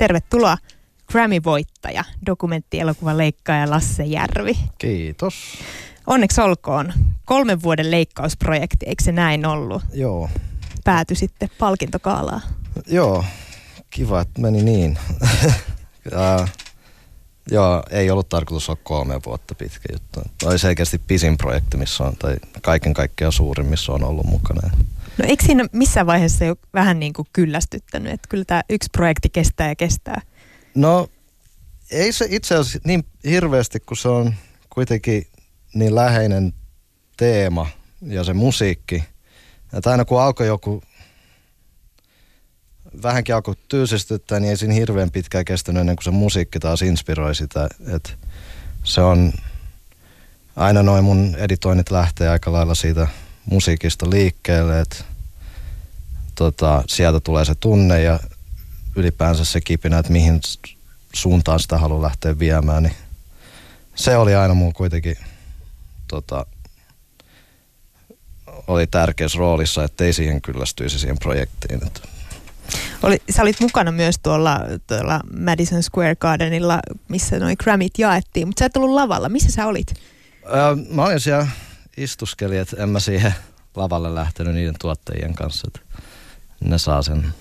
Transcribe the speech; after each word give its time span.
Tervetuloa 0.00 0.56
Grammy-voittaja, 1.12 2.04
dokumenttielokuvan 2.26 3.18
leikkaaja 3.18 3.70
Lasse 3.70 4.04
Järvi. 4.04 4.58
Kiitos. 4.78 5.34
Onneksi 6.06 6.40
olkoon. 6.40 6.92
Kolmen 7.24 7.62
vuoden 7.62 7.90
leikkausprojekti, 7.90 8.86
eikö 8.86 9.04
se 9.04 9.12
näin 9.12 9.46
ollut? 9.46 9.82
Joo. 9.92 10.30
Pääty 10.84 11.14
sitten 11.14 11.50
palkintokaalaan. 11.58 12.40
Joo, 12.86 13.24
kiva, 13.90 14.20
että 14.20 14.40
meni 14.40 14.62
niin. 14.62 14.98
ja, 16.12 16.48
joo, 17.50 17.82
ei 17.90 18.10
ollut 18.10 18.28
tarkoitus 18.28 18.68
olla 18.68 18.80
kolme 18.84 19.20
vuotta 19.26 19.54
pitkä 19.54 19.92
juttu. 19.92 20.20
Oli 20.44 20.58
selkeästi 20.58 20.98
pisin 20.98 21.36
projekti, 21.36 21.76
missä 21.76 22.04
on, 22.04 22.16
tai 22.16 22.36
kaiken 22.62 22.94
kaikkiaan 22.94 23.32
suurin, 23.32 23.66
missä 23.66 23.92
on 23.92 24.04
ollut 24.04 24.26
mukana. 24.26 24.70
No 25.18 25.24
eikö 25.28 25.44
siinä 25.46 25.66
missään 25.72 26.06
vaiheessa 26.06 26.44
jo 26.44 26.56
vähän 26.74 27.00
niin 27.00 27.12
kuin 27.12 27.28
kyllästyttänyt, 27.32 28.12
että 28.12 28.28
kyllä 28.28 28.44
tämä 28.44 28.62
yksi 28.70 28.88
projekti 28.92 29.28
kestää 29.28 29.68
ja 29.68 29.76
kestää? 29.76 30.22
No 30.74 31.08
ei 31.90 32.12
se 32.12 32.26
itse 32.30 32.54
asiassa 32.54 32.78
niin 32.84 33.04
hirveästi, 33.24 33.80
kun 33.80 33.96
se 33.96 34.08
on 34.08 34.34
kuitenkin 34.70 35.26
niin 35.74 35.94
läheinen 35.94 36.52
teema 37.16 37.66
ja 38.02 38.24
se 38.24 38.32
musiikki. 38.32 39.04
Että 39.72 39.90
aina 39.90 40.04
kun 40.04 40.22
alkoi 40.22 40.46
joku 40.46 40.82
vähänkin 43.02 43.34
alkoi 43.34 43.54
tyysistyttää, 43.68 44.40
niin 44.40 44.50
ei 44.50 44.56
siinä 44.56 44.74
hirveän 44.74 45.10
pitkään 45.10 45.44
kestänyt 45.44 45.80
ennen 45.80 45.96
kuin 45.96 46.04
se 46.04 46.10
musiikki 46.10 46.58
taas 46.58 46.82
inspiroi 46.82 47.34
sitä. 47.34 47.68
Että 47.94 48.10
se 48.84 49.00
on 49.00 49.32
aina 50.56 50.82
noin 50.82 51.04
mun 51.04 51.34
editoinnit 51.38 51.90
lähtee 51.90 52.28
aika 52.28 52.52
lailla 52.52 52.74
siitä 52.74 53.08
musiikista 53.44 54.10
liikkeelle, 54.10 54.80
että 54.80 55.04
tota, 56.40 56.84
sieltä 56.88 57.20
tulee 57.20 57.44
se 57.44 57.54
tunne 57.54 58.02
ja 58.02 58.20
ylipäänsä 58.96 59.44
se 59.44 59.60
kipinä, 59.60 59.98
että 59.98 60.12
mihin 60.12 60.40
suuntaan 61.14 61.60
sitä 61.60 61.78
haluaa 61.78 62.02
lähteä 62.02 62.38
viemään, 62.38 62.82
niin 62.82 62.94
se 63.94 64.16
oli 64.16 64.34
aina 64.34 64.54
mulla 64.54 64.72
kuitenkin 64.72 65.16
tota, 66.08 66.46
oli 68.66 68.86
tärkeässä 68.86 69.38
roolissa, 69.38 69.88
ei 70.00 70.12
siihen 70.12 70.42
kyllästyisi 70.42 70.98
siihen 70.98 71.18
projektiin. 71.18 71.86
Että. 71.86 72.00
Oli, 73.02 73.22
sä 73.30 73.42
olit 73.42 73.60
mukana 73.60 73.92
myös 73.92 74.18
tuolla, 74.22 74.60
tuolla 74.86 75.20
Madison 75.40 75.82
Square 75.82 76.16
Gardenilla, 76.16 76.80
missä 77.08 77.38
noin 77.38 77.56
Grammit 77.62 77.98
jaettiin, 77.98 78.48
mutta 78.48 78.60
sä 78.60 78.66
et 78.66 78.76
ollut 78.76 78.94
lavalla. 78.94 79.28
Missä 79.28 79.52
sä 79.52 79.66
olit? 79.66 79.94
Öö, 80.44 80.76
mä 80.90 81.04
olin 81.04 81.20
siellä 81.20 81.46
istuskeli, 81.96 82.58
että 82.58 82.82
en 82.82 82.88
mä 82.88 83.00
siihen 83.00 83.34
lavalle 83.76 84.14
lähtenyt 84.14 84.54
niiden 84.54 84.74
tuottajien 84.80 85.34
kanssa. 85.34 85.68
Että 85.68 86.00
ne 86.60 86.78
saa 86.78 87.02
sen 87.02 87.34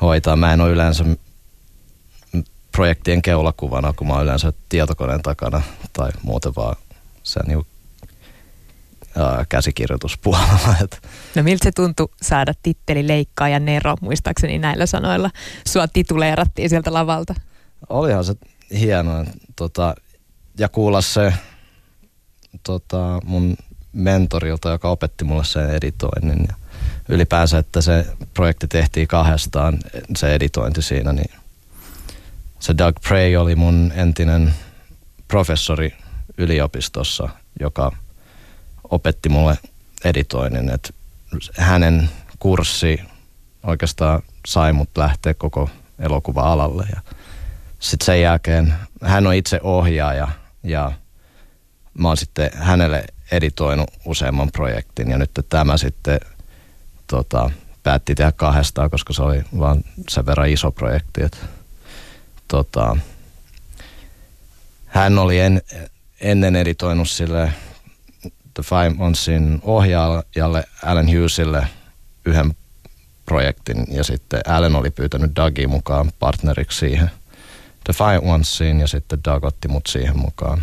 hoitaa. 0.00 0.36
Mä 0.36 0.52
en 0.52 0.60
ole 0.60 0.70
yleensä 0.70 1.04
projektien 2.72 3.22
keulakuvana, 3.22 3.92
kun 3.92 4.06
mä 4.06 4.12
oon 4.12 4.24
yleensä 4.24 4.52
tietokoneen 4.68 5.22
takana 5.22 5.62
tai 5.92 6.10
muuten 6.22 6.52
vaan 6.56 6.76
sen 7.22 7.42
niin 7.46 7.66
käsikirjoituspuolella. 9.48 10.76
No 11.34 11.42
miltä 11.42 11.64
se 11.64 11.72
tuntui 11.72 12.08
saada 12.22 12.52
titteli 12.62 13.08
Leikkaa 13.08 13.48
ja 13.48 13.60
Nero, 13.60 13.96
muistaakseni 14.00 14.58
näillä 14.58 14.86
sanoilla? 14.86 15.30
Sua 15.68 15.88
tituleerattiin 15.88 16.68
sieltä 16.68 16.92
lavalta. 16.92 17.34
Olihan 17.88 18.24
se 18.24 18.34
hienoa. 18.78 19.24
Tota, 19.56 19.94
ja 20.58 20.68
kuulla 20.68 21.00
se 21.00 21.34
tota, 22.62 23.20
mun 23.24 23.56
mentorilta, 23.92 24.70
joka 24.70 24.90
opetti 24.90 25.24
mulle 25.24 25.44
sen 25.44 25.70
editoinnin. 25.70 26.46
Ja 26.48 26.54
ylipäänsä, 27.08 27.58
että 27.58 27.80
se 27.80 28.06
projekti 28.34 28.68
tehtiin 28.68 29.08
kahdestaan, 29.08 29.78
se 30.16 30.34
editointi 30.34 30.82
siinä, 30.82 31.12
niin 31.12 31.30
se 32.60 32.78
Doug 32.78 32.96
Prey 33.08 33.36
oli 33.36 33.56
mun 33.56 33.92
entinen 33.94 34.54
professori 35.28 35.94
yliopistossa, 36.38 37.28
joka 37.60 37.92
opetti 38.90 39.28
mulle 39.28 39.58
editoinnin. 40.04 40.70
että 40.70 40.90
hänen 41.56 42.10
kurssi 42.38 43.00
oikeastaan 43.62 44.22
sai 44.46 44.72
mut 44.72 44.90
lähteä 44.96 45.34
koko 45.34 45.70
elokuva-alalle. 45.98 46.86
Ja 46.94 47.00
sitten 47.80 48.06
sen 48.06 48.20
jälkeen 48.20 48.74
hän 49.02 49.26
on 49.26 49.34
itse 49.34 49.60
ohjaaja 49.62 50.28
ja 50.62 50.92
mä 51.94 52.08
oon 52.08 52.16
sitten 52.16 52.50
hänelle 52.54 53.04
editoinut 53.32 53.90
useamman 54.04 54.52
projektin 54.52 55.10
ja 55.10 55.18
nyt 55.18 55.30
tämä 55.48 55.76
sitten 55.76 56.20
tota, 57.12 57.50
päätti 57.82 58.14
tehdä 58.14 58.32
kahdestaan, 58.32 58.90
koska 58.90 59.12
se 59.12 59.22
oli 59.22 59.44
vaan 59.58 59.84
sen 60.08 60.26
verran 60.26 60.48
iso 60.48 60.70
projekti. 60.70 61.22
Että, 61.22 61.36
tota, 62.48 62.96
hän 64.86 65.18
oli 65.18 65.40
en, 65.40 65.62
ennen 66.20 66.56
editoinut 66.56 67.08
sille 67.08 67.52
The 68.54 68.62
Five 68.62 68.90
Monthsin 68.90 69.60
ohjaajalle 69.62 70.64
Alan 70.84 71.06
Hughesille 71.06 71.66
yhden 72.24 72.56
projektin 73.26 73.86
ja 73.90 74.04
sitten 74.04 74.40
Alan 74.48 74.76
oli 74.76 74.90
pyytänyt 74.90 75.36
Dougie 75.36 75.66
mukaan 75.66 76.12
partneriksi 76.18 76.78
siihen 76.78 77.10
The 77.84 77.92
Five 77.92 78.32
Onesiin 78.32 78.80
ja 78.80 78.86
sitten 78.86 79.18
Doug 79.24 79.44
otti 79.44 79.68
mut 79.68 79.86
siihen 79.86 80.18
mukaan. 80.18 80.62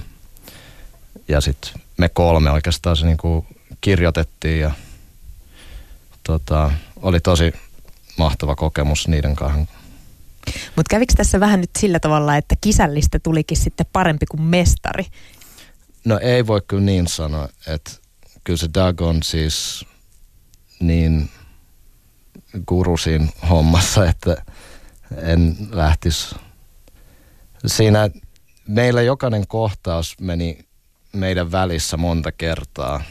Ja 1.27 1.41
sitten 1.41 1.71
me 1.97 2.09
kolme 2.09 2.51
oikeastaan 2.51 2.97
se 2.97 3.05
niinku 3.05 3.45
kirjoitettiin 3.81 4.59
ja 4.59 4.71
tota, 6.29 6.71
oli 7.01 7.19
tosi 7.19 7.53
mahtava 8.17 8.55
kokemus 8.55 9.07
niiden 9.07 9.35
kanssa. 9.35 9.73
Mutta 10.75 10.89
kävikö 10.89 11.13
tässä 11.17 11.39
vähän 11.39 11.61
nyt 11.61 11.69
sillä 11.77 11.99
tavalla, 11.99 12.35
että 12.35 12.55
kisällistä 12.61 13.19
tulikin 13.19 13.57
sitten 13.57 13.85
parempi 13.93 14.25
kuin 14.25 14.41
mestari? 14.41 15.05
No 16.05 16.19
ei 16.21 16.47
voi 16.47 16.61
kyllä 16.67 16.83
niin 16.83 17.07
sanoa, 17.07 17.49
että 17.67 17.91
kyllä 18.43 18.57
se 18.57 18.69
Doug 18.73 19.01
on 19.01 19.23
siis 19.23 19.85
niin 20.79 21.29
gurusin 22.67 23.29
hommassa, 23.49 24.09
että 24.09 24.43
en 25.21 25.57
lähtisi. 25.71 26.35
Siinä 27.65 28.09
meillä 28.67 29.01
jokainen 29.01 29.47
kohtaus 29.47 30.15
meni 30.21 30.59
meidän 31.13 31.51
välissä 31.51 31.97
monta 31.97 32.31
kertaa 32.31 33.03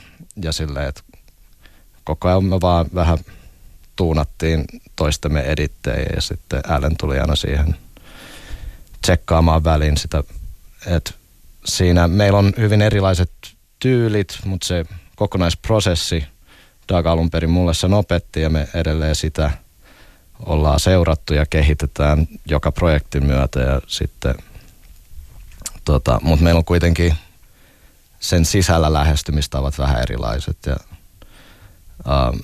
ja 0.42 0.52
silleen, 0.52 0.88
että 0.88 1.02
koko 2.08 2.28
ajan 2.28 2.44
me 2.44 2.60
vaan 2.60 2.86
vähän 2.94 3.18
tuunattiin 3.96 4.64
toistemme 4.96 5.40
edittejä 5.40 6.06
ja 6.16 6.22
sitten 6.22 6.70
Allen 6.70 6.96
tuli 6.96 7.18
aina 7.18 7.36
siihen 7.36 7.76
tsekkaamaan 9.02 9.64
väliin 9.64 9.96
sitä, 9.96 10.22
että 10.86 11.10
siinä 11.64 12.08
meillä 12.08 12.38
on 12.38 12.52
hyvin 12.58 12.82
erilaiset 12.82 13.30
tyylit, 13.78 14.38
mutta 14.44 14.66
se 14.66 14.86
kokonaisprosessi 15.16 16.24
Doug 16.92 17.06
alun 17.06 17.30
perin 17.30 17.50
mulle 17.50 17.74
sen 17.74 17.94
opetti 17.94 18.40
ja 18.40 18.50
me 18.50 18.68
edelleen 18.74 19.14
sitä 19.14 19.50
ollaan 20.46 20.80
seurattu 20.80 21.34
ja 21.34 21.46
kehitetään 21.46 22.28
joka 22.46 22.72
projektin 22.72 23.26
myötä 23.26 23.60
ja 23.60 23.80
sitten 23.86 24.34
tota, 25.84 26.20
mutta 26.22 26.44
meillä 26.44 26.58
on 26.58 26.64
kuitenkin 26.64 27.14
sen 28.20 28.44
sisällä 28.44 28.92
lähestymistavat 28.92 29.78
vähän 29.78 30.02
erilaiset 30.02 30.56
ja 30.66 30.76
um, 32.06 32.40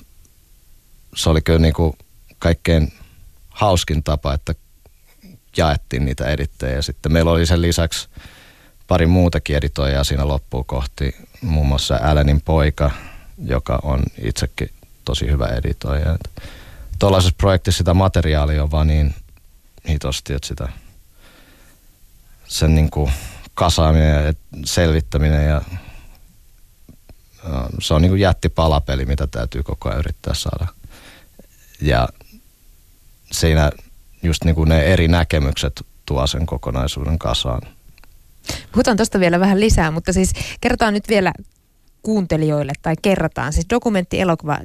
se 1.15 1.29
oli 1.29 1.41
kyllä 1.41 1.59
niinku 1.59 1.95
kaikkein 2.39 2.93
hauskin 3.49 4.03
tapa, 4.03 4.33
että 4.33 4.55
jaettiin 5.57 6.05
niitä 6.05 6.25
edittejä. 6.25 6.81
Sitten 6.81 7.13
meillä 7.13 7.31
oli 7.31 7.45
sen 7.45 7.61
lisäksi 7.61 8.09
pari 8.87 9.05
muutakin 9.05 9.55
editoijaa 9.55 10.03
siinä 10.03 10.27
loppuun 10.27 10.65
kohti, 10.65 11.15
muun 11.41 11.67
muassa 11.67 11.99
Alanin 12.03 12.41
poika, 12.41 12.91
joka 13.45 13.79
on 13.83 14.03
itsekin 14.23 14.69
tosi 15.05 15.27
hyvä 15.27 15.47
editoija. 15.47 16.17
Tuollaisessa 16.99 17.35
projektissa 17.37 17.77
sitä 17.77 17.93
materiaalia 17.93 18.63
on 18.63 18.71
vaan 18.71 18.87
niin 18.87 19.15
hitosti, 19.89 20.33
että 20.33 20.47
sitä 20.47 20.69
sen 22.47 22.75
niin 22.75 22.89
kuin 22.89 23.11
kasaaminen 23.53 24.25
ja 24.25 24.33
selvittäminen 24.65 25.47
ja 25.47 25.61
se 27.81 27.93
on 27.93 28.01
niin 28.01 28.09
kuin 28.09 28.21
jättipalapeli, 28.21 29.05
mitä 29.05 29.27
täytyy 29.27 29.63
koko 29.63 29.89
ajan 29.89 29.99
yrittää 29.99 30.33
saada. 30.33 30.67
Ja 31.81 32.09
siinä 33.31 33.71
just 34.23 34.43
niin 34.43 34.55
kuin 34.55 34.69
ne 34.69 34.83
eri 34.83 35.07
näkemykset 35.07 35.85
tuo 36.05 36.27
sen 36.27 36.45
kokonaisuuden 36.45 37.19
kasaan. 37.19 37.61
Puhutaan 38.71 38.97
tuosta 38.97 39.19
vielä 39.19 39.39
vähän 39.39 39.59
lisää, 39.59 39.91
mutta 39.91 40.13
siis 40.13 40.33
kerrotaan 40.61 40.93
nyt 40.93 41.09
vielä 41.09 41.33
kuuntelijoille 42.01 42.73
tai 42.81 42.95
kerrataan. 43.01 43.53
Siis 43.53 43.65
dokumenttielokuva 43.69 44.59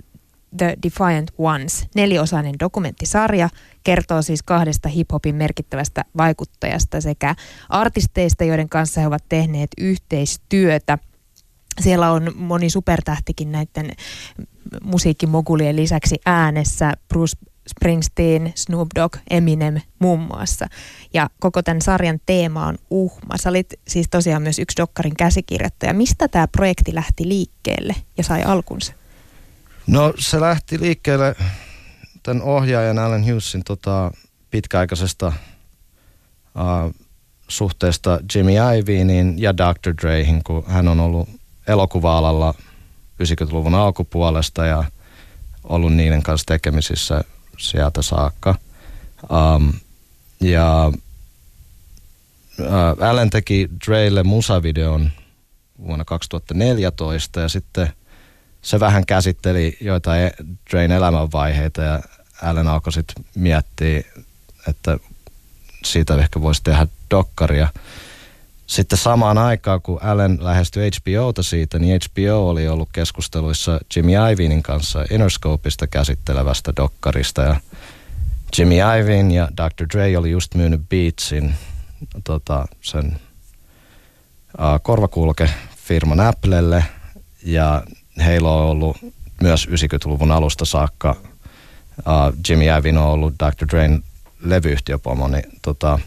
The 0.56 0.76
Defiant 0.82 1.30
Ones, 1.38 1.86
neliosainen 1.94 2.54
dokumenttisarja, 2.60 3.48
kertoo 3.84 4.22
siis 4.22 4.42
kahdesta 4.42 4.88
hiphopin 4.88 5.34
merkittävästä 5.34 6.04
vaikuttajasta 6.16 7.00
sekä 7.00 7.34
artisteista, 7.68 8.44
joiden 8.44 8.68
kanssa 8.68 9.00
he 9.00 9.06
ovat 9.06 9.24
tehneet 9.28 9.70
yhteistyötä. 9.78 10.98
Siellä 11.80 12.12
on 12.12 12.32
moni 12.34 12.70
supertähtikin 12.70 13.52
näiden 13.52 13.90
musiikkimogulien 14.82 15.76
lisäksi 15.76 16.16
äänessä. 16.26 16.92
Bruce 17.08 17.36
Springsteen, 17.70 18.52
Snoop 18.56 18.88
Dogg, 18.94 19.16
Eminem 19.30 19.80
muun 19.98 20.20
muassa. 20.20 20.66
Ja 21.14 21.30
koko 21.40 21.62
tämän 21.62 21.82
sarjan 21.82 22.20
teema 22.26 22.66
on 22.66 22.78
uhma. 22.90 23.36
Sä 23.36 23.48
olit 23.48 23.74
siis 23.88 24.06
tosiaan 24.10 24.42
myös 24.42 24.58
yksi 24.58 24.76
Dokkarin 24.76 25.16
käsikirjoittaja. 25.16 25.94
Mistä 25.94 26.28
tämä 26.28 26.48
projekti 26.48 26.94
lähti 26.94 27.28
liikkeelle 27.28 27.94
ja 28.16 28.24
sai 28.24 28.42
alkunsa? 28.42 28.92
No 29.86 30.14
se 30.18 30.40
lähti 30.40 30.80
liikkeelle 30.80 31.34
tämän 32.22 32.42
ohjaajan 32.42 32.98
Alan 32.98 33.24
Hughesin 33.24 33.64
tota, 33.64 34.12
pitkäaikaisesta 34.50 35.26
uh, 35.26 36.94
suhteesta 37.48 38.20
Jimmy 38.34 38.52
Iveenin 38.78 39.34
ja 39.42 39.56
Dr. 39.56 39.94
Drehin, 40.02 40.44
kun 40.44 40.64
hän 40.66 40.88
on 40.88 41.00
ollut 41.00 41.39
elokuva-alalla 41.70 42.54
90-luvun 43.22 43.74
alkupuolesta 43.74 44.66
ja 44.66 44.84
ollut 45.64 45.94
niiden 45.94 46.22
kanssa 46.22 46.46
tekemisissä 46.46 47.24
sieltä 47.58 48.02
saakka. 48.02 48.54
Um, 49.30 49.72
ja 50.40 50.92
uh, 52.60 53.08
Allen 53.08 53.30
teki 53.30 53.68
Dreille 53.86 54.22
musavideon 54.22 55.10
vuonna 55.78 56.04
2014 56.04 57.40
ja 57.40 57.48
sitten 57.48 57.92
se 58.62 58.80
vähän 58.80 59.06
käsitteli 59.06 59.76
joitain 59.80 60.30
Drain 60.70 60.92
elämänvaiheita 60.92 61.82
ja 61.82 62.00
Allen 62.42 62.68
alkoi 62.68 62.92
sitten 62.92 63.24
miettiä, 63.34 64.02
että 64.68 64.98
siitä 65.84 66.16
ehkä 66.16 66.40
voisi 66.40 66.60
tehdä 66.64 66.86
dokkaria. 67.10 67.68
Sitten 68.70 68.98
samaan 68.98 69.38
aikaan, 69.38 69.82
kun 69.82 70.02
Allen 70.02 70.38
lähestyi 70.40 70.90
HBOta 70.90 71.42
siitä, 71.42 71.78
niin 71.78 72.00
HBO 72.10 72.48
oli 72.48 72.68
ollut 72.68 72.88
keskusteluissa 72.92 73.80
Jimmy 73.96 74.12
Ivinin 74.32 74.62
kanssa 74.62 75.04
Interscopeista 75.10 75.86
käsittelevästä 75.86 76.72
dokkarista. 76.76 77.42
Ja 77.42 77.56
Jimmy 78.58 78.74
Ivin 79.00 79.30
ja 79.30 79.48
Dr. 79.56 79.86
Dre 79.92 80.18
oli 80.18 80.30
just 80.30 80.54
myynyt 80.54 80.88
Beatsin, 80.88 81.54
tota, 82.24 82.66
sen 82.80 83.06
uh, 84.58 84.80
korvakulke 84.82 85.50
firman 85.76 86.20
Applelle. 86.20 86.84
Ja 87.42 87.82
heillä 88.24 88.50
on 88.50 88.64
ollut 88.64 88.96
myös 89.42 89.68
90-luvun 89.68 90.32
alusta 90.32 90.64
saakka 90.64 91.16
uh, 91.98 92.38
Jimmy 92.48 92.64
Ivin 92.78 92.98
on 92.98 93.06
ollut 93.06 93.34
Dr. 93.34 93.66
Drein 93.70 94.04
levyyhtiöpomo, 94.40 95.28
niin 95.28 95.44
tota, 95.62 95.98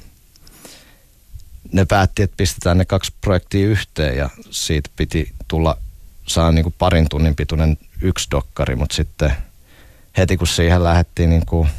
ne 1.73 1.85
päätti, 1.85 2.23
että 2.23 2.37
pistetään 2.37 2.77
ne 2.77 2.85
kaksi 2.85 3.13
projektia 3.21 3.67
yhteen 3.67 4.17
ja 4.17 4.29
siitä 4.51 4.89
piti 4.95 5.33
tulla, 5.47 5.77
saa 6.27 6.51
niin 6.51 6.63
kuin 6.63 6.75
parin 6.77 7.09
tunnin 7.09 7.35
pituinen 7.35 7.77
yksi 8.01 8.27
dokkari, 8.31 8.75
mutta 8.75 8.95
sitten 8.95 9.33
heti 10.17 10.37
kun 10.37 10.47
siihen 10.47 10.83
lähdettiin 10.83 11.29
niin 11.29 11.45
kuin, 11.45 11.69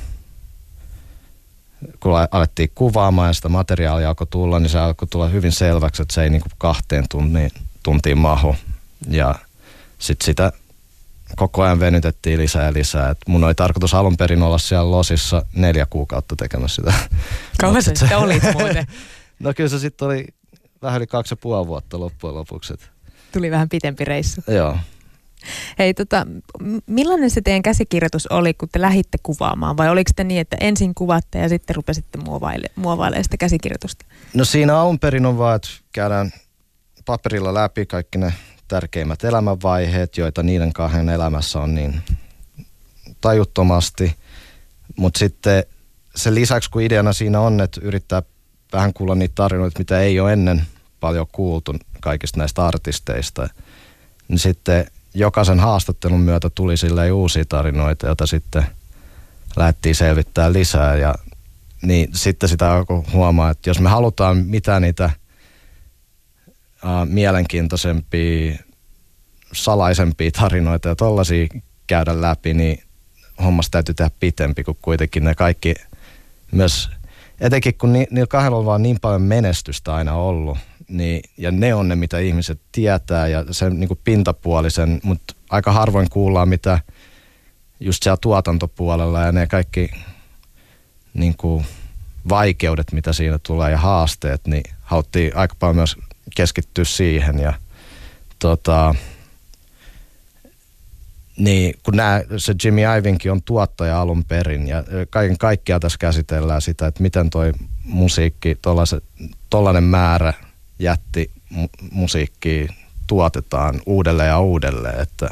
kun 2.01 2.13
alettiin 2.31 2.71
kuvaamaan 2.75 3.29
ja 3.29 3.33
sitä 3.33 3.49
materiaalia 3.49 4.09
alkoi 4.09 4.27
tulla, 4.27 4.59
niin 4.59 4.71
se 4.71 4.79
alkoi 4.79 5.09
tulla 5.09 5.29
hyvin 5.29 5.53
selväksi, 5.53 6.03
että 6.03 6.15
se 6.15 6.23
ei 6.23 6.31
niin 6.31 6.43
kuin 6.43 6.53
kahteen 6.59 7.05
tuntiin, 7.09 7.51
tuntiin 7.83 8.19
mahu. 8.19 8.57
Ja 9.09 9.35
sitten 9.99 10.25
sitä 10.25 10.53
koko 11.37 11.63
ajan 11.63 11.81
venytettiin 11.81 12.39
lisää 12.39 12.65
ja 12.65 12.73
lisää. 12.73 13.11
Et 13.11 13.19
mun 13.27 13.45
oli 13.45 13.55
tarkoitus 13.55 13.95
alun 13.95 14.17
perin 14.17 14.43
olla 14.43 14.59
siellä 14.59 14.91
losissa 14.91 15.43
neljä 15.55 15.87
kuukautta 15.87 16.37
tekemässä 16.37 16.83
sitä. 16.83 16.95
Kauan 17.61 17.83
se 17.83 17.95
sitten 17.97 18.19
olit 18.19 18.43
muuten? 18.43 18.87
no 19.39 19.55
kyllä 19.57 19.71
se 19.71 19.79
sitten 19.79 20.07
oli 20.07 20.27
vähän 20.83 20.99
yli 20.99 21.07
kaksi 21.07 21.33
ja 21.33 21.37
puoli 21.37 21.67
vuotta 21.67 22.01
loppujen 22.01 22.35
lopuksi. 22.35 22.75
Tuli 23.33 23.51
vähän 23.51 23.69
pitempi 23.69 24.05
reissu. 24.05 24.43
Joo. 24.49 24.77
Hei, 25.79 25.95
tota, 25.95 26.27
millainen 26.87 27.31
se 27.31 27.41
teidän 27.41 27.63
käsikirjoitus 27.63 28.27
oli, 28.27 28.55
kun 28.55 28.69
te 28.73 28.81
lähditte 28.81 29.19
kuvaamaan? 29.23 29.77
Vai 29.77 29.89
oliko 29.89 30.11
te 30.17 30.25
niin, 30.25 30.41
että 30.41 30.57
ensin 30.61 30.95
kuvatte 30.95 31.39
ja 31.39 31.49
sitten 31.49 31.77
rupesitte 31.77 32.19
muovaile, 32.19 32.67
muovailemaan 32.77 33.25
sitä 33.25 33.37
käsikirjoitusta? 33.37 34.05
No 34.35 34.45
siinä 34.45 34.79
alun 34.79 34.99
perin 34.99 35.27
on 35.27 35.39
vaan, 35.39 35.57
että 35.57 35.69
käydään 35.93 36.33
paperilla 37.05 37.55
läpi 37.55 37.87
kaikki 37.87 38.19
ne 38.19 38.35
tärkeimmät 38.69 39.25
elämänvaiheet, 39.25 40.17
joita 40.17 40.43
niiden 40.43 40.73
kahden 40.73 41.09
elämässä 41.09 41.61
on 41.61 41.75
niin 41.75 42.03
tajuttomasti. 43.21 44.17
Mutta 44.97 45.19
sitten 45.19 45.65
sen 46.17 46.35
lisäksi, 46.35 46.71
kun 46.71 46.83
ideana 46.83 47.13
siinä 47.13 47.41
on, 47.41 47.61
että 47.61 47.81
yrittää 47.85 48.23
vähän 48.75 48.93
kuulla 48.93 49.15
niitä 49.15 49.35
tarinoita, 49.35 49.79
mitä 49.79 50.01
ei 50.01 50.21
ole 50.21 50.33
ennen 50.33 50.63
paljon 51.01 51.27
kuultu 51.33 51.77
kaikista 52.01 52.39
näistä 52.39 52.67
artisteista, 52.67 53.49
niin 54.29 54.39
sitten 54.39 54.87
jokaisen 55.15 55.61
haastattelun 55.61 56.21
myötä 56.21 56.51
tuli 56.51 56.77
sille 56.77 57.13
uusia 57.13 57.45
tarinoita, 57.45 58.07
joita 58.07 58.27
sitten 58.27 58.67
lähdettiin 59.57 59.95
selvittää 59.95 60.53
lisää. 60.53 60.97
Ja 60.97 61.15
niin 61.83 62.09
sitten 62.13 62.49
sitä 62.49 62.73
alkoi 62.73 63.03
huomaa, 63.13 63.51
että 63.51 63.71
jos 63.71 63.81
me 63.81 63.89
halutaan 63.89 64.37
mitä 64.37 64.81
niitä– 64.81 65.11
uh, 66.85 67.09
mielenkiintoisempia, 67.09 68.59
salaisempia 69.53 70.31
tarinoita 70.31 70.89
ja 70.89 70.95
tollaisia 70.95 71.47
käydä 71.87 72.21
läpi, 72.21 72.55
niin 72.55 72.83
hommasta 73.43 73.71
täytyy 73.71 73.95
tehdä 73.95 74.11
pitempi, 74.21 74.65
kun 74.65 74.77
kuitenkin 74.83 75.25
ne 75.25 75.35
kaikki 75.35 75.75
myös, 76.53 76.91
etenkin 77.41 77.75
kun 77.79 77.93
ni, 77.93 78.07
niillä 78.11 78.27
kahdella 78.27 78.59
on 78.59 78.65
vaan 78.65 78.83
niin 78.83 78.99
paljon 79.01 79.23
menestystä 79.23 79.95
aina 79.95 80.15
ollut, 80.15 80.59
niin, 80.89 81.23
ja 81.37 81.51
ne 81.51 81.75
on 81.75 81.89
ne, 81.89 81.97
mitä 81.97 82.19
ihmiset 82.19 82.61
tietää 82.73 83.29
ja 83.29 83.45
sen 83.51 83.81
niin 83.81 83.89
kuin 83.89 84.01
pintapuolisen, 84.05 85.01
mutta 85.03 85.35
aika 85.51 85.73
harvoin 85.73 86.11
kuullaan, 86.11 86.49
mitä 86.49 86.79
just 87.81 88.03
siellä 88.03 88.19
tuotantopuolella 88.21 89.21
ja 89.21 89.33
ne 89.33 89.47
kaikki 89.47 89.91
niin 91.15 91.37
kuin 91.37 91.65
vaikeudet, 92.29 92.93
mitä 92.93 93.13
siinä 93.13 93.39
tulee 93.43 93.71
ja 93.71 93.79
haasteet, 93.79 94.47
niin 94.47 94.63
haluttiin 94.83 95.37
aika 95.37 95.55
paljon 95.59 95.77
myös 95.77 95.97
keskittyä 96.37 96.85
siihen 96.85 97.39
ja 97.39 97.53
tota, 98.39 98.95
niin, 101.37 101.75
kun 101.83 101.97
nää, 101.97 102.23
se 102.37 102.55
Jimmy 102.65 102.81
Ivinkin 102.99 103.33
on 103.33 103.43
tuottaja 103.43 104.01
alun 104.01 104.25
perin 104.25 104.69
ja 104.69 104.85
kaiken 105.11 105.39
kaikkiaan 105.39 105.81
tässä 105.81 105.99
käsitellään 105.99 106.63
sitä, 106.63 106.87
että 106.87 107.03
miten 107.03 107.31
toi 107.31 107.53
musiikki, 107.85 108.59
tollainen 109.51 109.85
määrä 109.85 110.33
jätti 110.79 111.31
mu- 111.53 111.89
musiikkia 111.91 112.73
tuotetaan 113.07 113.81
uudelleen 113.87 114.29
ja 114.29 114.41
uudelleen, 114.41 115.01
että 115.01 115.31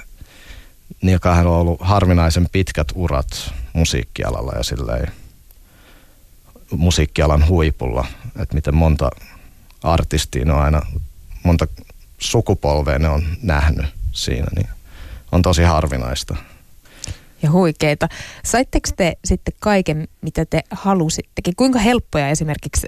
kahdella 1.20 1.50
on 1.50 1.60
ollut 1.60 1.80
harvinaisen 1.80 2.48
pitkät 2.52 2.88
urat 2.94 3.52
musiikkialalla 3.72 4.52
ja 4.56 4.62
silleen 4.62 5.12
musiikkialan 6.70 7.48
huipulla, 7.48 8.06
että 8.38 8.54
miten 8.54 8.74
monta 8.74 9.10
artistiin 9.82 10.50
on 10.50 10.60
aina 10.60 10.82
monta 11.42 11.66
sukupolvea 12.18 12.98
ne 12.98 13.08
on 13.08 13.22
nähnyt 13.42 13.86
siinä, 14.12 14.46
niin 14.56 14.68
on 15.32 15.42
tosi 15.42 15.62
harvinaista. 15.62 16.36
Ja 17.42 17.50
huikeita. 17.50 18.08
Saitteko 18.44 18.88
te 18.96 19.16
sitten 19.24 19.54
kaiken, 19.60 20.08
mitä 20.20 20.44
te 20.44 20.62
halusittekin? 20.70 21.56
Kuinka 21.56 21.78
helppoja 21.78 22.28
esimerkiksi 22.28 22.86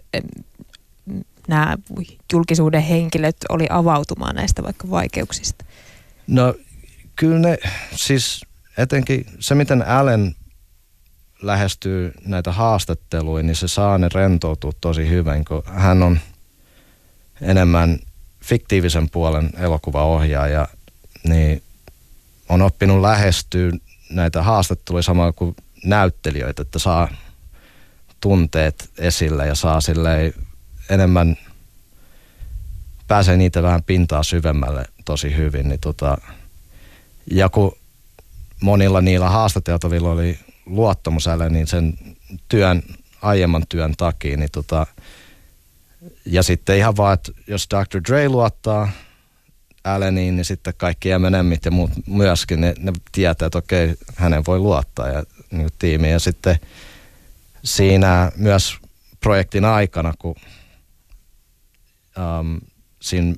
nämä 1.49 1.77
julkisuuden 2.33 2.83
henkilöt 2.83 3.37
oli 3.49 3.67
avautumaan 3.71 4.35
näistä 4.35 4.63
vaikka 4.63 4.91
vaikeuksista? 4.91 5.65
No 6.27 6.55
kyllä 7.17 7.39
ne, 7.39 7.59
siis 7.95 8.47
etenkin 8.79 9.27
se 9.39 9.55
miten 9.55 9.87
Allen 9.89 10.35
lähestyy 11.43 12.13
näitä 12.27 12.53
haastatteluja, 12.53 13.43
niin 13.43 13.57
se 13.57 13.69
saa 13.69 13.99
ne 13.99 14.09
rentoutua 14.15 14.73
tosi 14.81 15.09
hyvin, 15.09 15.45
kun 15.45 15.63
hän 15.67 16.03
on– 16.03 16.19
enemmän 17.41 17.99
fiktiivisen 18.45 19.11
puolen 19.11 19.51
elokuvaohjaaja, 19.59 20.69
niin 21.25 21.63
on 22.49 22.63
oppinut 22.63 23.01
lähestyä 23.01 23.73
näitä 24.11 24.43
haastatteluja 24.43 25.03
samalla 25.03 25.33
kuin 25.33 25.57
näyttelijöitä, 25.85 26.63
että 26.63 26.79
saa 26.79 27.09
tunteet 28.21 28.91
esille 28.99 29.47
ja 29.47 29.55
saa 29.55 29.79
enemmän, 30.91 31.37
pääsee 33.09 33.37
niitä 33.37 33.63
vähän 33.63 33.83
pintaa 33.83 34.23
syvemmälle 34.23 34.85
tosi 35.05 35.37
hyvin. 35.37 35.69
Niin 35.69 35.81
tota, 35.81 36.19
ja 37.31 37.49
kun 37.49 37.77
monilla 38.61 39.01
niillä 39.01 39.29
haastateltavilla 39.29 40.11
oli 40.11 40.39
luottamusäälle, 40.67 41.51
niin 41.51 41.67
sen 41.67 41.99
työn, 42.49 42.83
aiemman 43.23 43.65
työn 43.69 43.95
takia, 43.97 44.37
niin 44.37 44.51
tota, 44.53 44.87
ja 46.27 46.43
sitten 46.43 46.77
ihan 46.77 46.97
vaan, 46.97 47.15
että 47.15 47.33
jos 47.47 47.69
Dr. 47.71 48.01
Dre 48.09 48.29
luottaa 48.29 48.89
Alleniin, 49.85 50.37
niin 50.37 50.45
sitten 50.45 50.75
kaikki 50.77 51.11
Eminemit 51.11 51.65
ja 51.65 51.71
muut 51.71 51.91
myöskin, 52.07 52.61
ne, 52.61 52.75
ne 52.79 52.93
tietää, 53.13 53.47
että 53.47 53.59
okei, 53.59 53.95
hänen 54.17 54.43
voi 54.47 54.59
luottaa 54.59 55.09
ja 55.09 55.25
niin 55.51 55.69
tiimi. 55.79 56.11
Ja 56.11 56.19
sitten 56.19 56.59
siinä 57.65 58.33
myös 58.37 58.77
projektin 59.21 59.65
aikana, 59.65 60.15
kun 60.19 60.35
um, 62.19 62.61
siinä, 63.01 63.35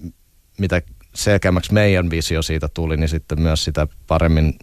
mitä 0.58 0.82
selkeämmäksi 1.14 1.72
meidän 1.72 2.10
visio 2.10 2.42
siitä 2.42 2.68
tuli, 2.74 2.96
niin 2.96 3.08
sitten 3.08 3.40
myös 3.40 3.64
sitä 3.64 3.86
paremmin 4.06 4.58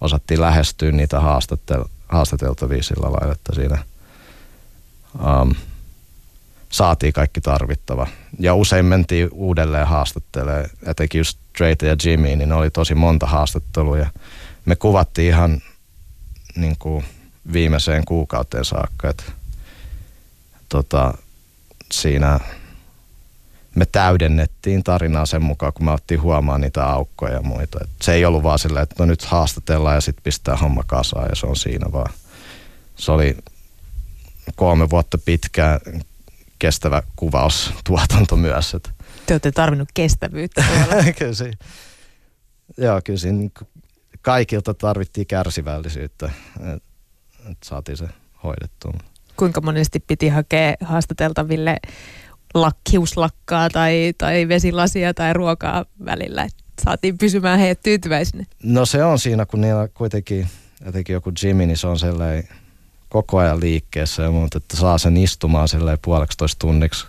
osattiin 0.00 0.40
lähestyä 0.40 0.92
niitä 0.92 1.20
haastattelu- 1.20 1.90
haastateltavia 2.08 2.82
sillä 2.82 3.12
lailla, 3.12 3.32
että 3.32 3.54
siinä 3.54 3.78
um, 5.14 5.54
saatiin 6.70 7.12
kaikki 7.12 7.40
tarvittava. 7.40 8.06
Ja 8.38 8.54
usein 8.54 8.84
mentiin 8.84 9.28
uudelleen 9.32 9.86
haastattelemaan, 9.86 10.66
etenkin 10.86 11.18
just 11.18 11.38
Drake 11.58 11.86
ja 11.86 11.96
Jimmy, 12.04 12.36
niin 12.36 12.52
oli 12.52 12.70
tosi 12.70 12.94
monta 12.94 13.26
haastattelua 13.26 13.98
ja 13.98 14.10
me 14.64 14.76
kuvattiin 14.76 15.28
ihan 15.28 15.62
niin 16.56 16.76
kuin 16.78 17.04
viimeiseen 17.52 18.04
kuukauteen 18.04 18.64
saakka, 18.64 19.08
että 19.08 19.24
tota, 20.68 21.14
siinä 21.92 22.40
me 23.74 23.86
täydennettiin 23.86 24.84
tarinaa 24.84 25.26
sen 25.26 25.42
mukaan, 25.42 25.72
kun 25.72 25.84
me 25.84 25.92
ottiin 25.92 26.22
huomaan 26.22 26.60
niitä 26.60 26.86
aukkoja 26.86 27.34
ja 27.34 27.42
muita. 27.42 27.78
Et 27.82 27.90
se 28.02 28.12
ei 28.12 28.24
ollut 28.24 28.42
vaan 28.42 28.58
silleen, 28.58 28.82
että 28.82 28.94
no 28.98 29.06
nyt 29.06 29.24
haastatellaan 29.24 29.94
ja 29.94 30.00
sitten 30.00 30.22
pistää 30.22 30.56
homma 30.56 30.82
kasaan 30.86 31.28
ja 31.28 31.36
se 31.36 31.46
on 31.46 31.56
siinä 31.56 31.92
vaan. 31.92 32.12
Se 32.96 33.12
oli 33.12 33.36
kolme 34.56 34.90
vuotta 34.90 35.18
pitkä 35.18 35.80
kestävä 36.60 37.02
kuvaustuotanto 37.16 38.36
myös. 38.46 38.74
Et. 38.74 38.90
Te 39.26 39.34
olette 39.34 39.52
tarvinnut 39.52 39.88
kestävyyttä. 39.94 40.64
kyllä 41.18 41.34
siinä, 41.34 41.56
joo, 42.78 43.00
kyllä 43.04 43.18
siinä 43.18 43.50
kaikilta 44.22 44.74
tarvittiin 44.74 45.26
kärsivällisyyttä, 45.26 46.30
että 46.56 46.90
et 47.50 47.58
saatiin 47.64 47.96
se 47.96 48.08
hoidettua. 48.44 48.92
Kuinka 49.36 49.60
monesti 49.60 50.00
piti 50.00 50.28
hakea 50.28 50.74
haastateltaville 50.80 51.76
lakkiuslakkaa 52.54 53.70
tai, 53.70 54.12
tai 54.18 54.48
vesilasia 54.48 55.14
tai 55.14 55.32
ruokaa 55.32 55.84
välillä, 56.04 56.42
että 56.42 56.64
saatiin 56.84 57.18
pysymään 57.18 57.58
heidät 57.58 57.80
tyytyväisinä? 57.82 58.44
No 58.62 58.86
se 58.86 59.04
on 59.04 59.18
siinä, 59.18 59.46
kun 59.46 59.60
niillä 59.60 59.88
kuitenkin, 59.88 60.48
jotenkin 60.84 61.14
joku 61.14 61.32
Jimmy, 61.42 61.66
niin 61.66 61.76
se 61.76 61.86
on 61.86 61.98
sellainen 61.98 62.48
koko 63.10 63.38
ajan 63.38 63.60
liikkeessä, 63.60 64.30
mutta 64.30 64.58
että 64.58 64.76
saa 64.76 64.98
sen 64.98 65.16
istumaan 65.16 65.68
sellainen 65.68 65.98
puoleksitoista 66.02 66.58
tunniksi 66.58 67.06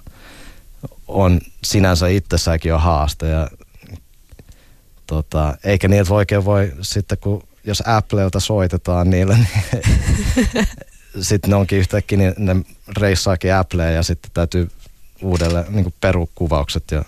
on 1.08 1.41
sinänsä 1.63 2.08
itsessäänkin 2.08 2.70
jo 2.70 2.77
haaste 2.77 3.27
ja 3.27 3.50
tota, 5.08 5.58
eikä 5.63 5.88
niitä 5.88 6.13
oikein 6.13 6.46
voi 6.46 6.74
sitten 6.81 7.17
kun 7.17 7.43
jos 7.63 7.84
Applelta 7.86 8.39
soitetaan 8.39 9.10
niille, 9.10 9.38
niin 9.38 9.84
sitten 11.22 11.50
ne 11.50 11.55
onkin 11.55 11.79
yhtäkkiä, 11.79 12.17
niin 12.17 12.34
ne 12.38 12.55
reissaakin 12.98 13.55
Appleen 13.55 13.96
ja 13.96 14.03
sitten 14.03 14.31
täytyy 14.34 14.70
uudelle 15.22 15.65
niin 15.70 15.93
perukuvaukset 16.01 16.84
ja 16.91 17.05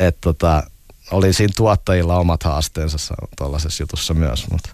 et 0.00 0.16
tota, 0.20 0.62
oli 1.10 1.32
siinä 1.32 1.52
tuottajilla 1.56 2.18
omat 2.18 2.42
haasteensa 2.42 3.14
tuollaisessa 3.38 3.82
jutussa 3.82 4.14
myös. 4.14 4.50
Mutta. 4.50 4.70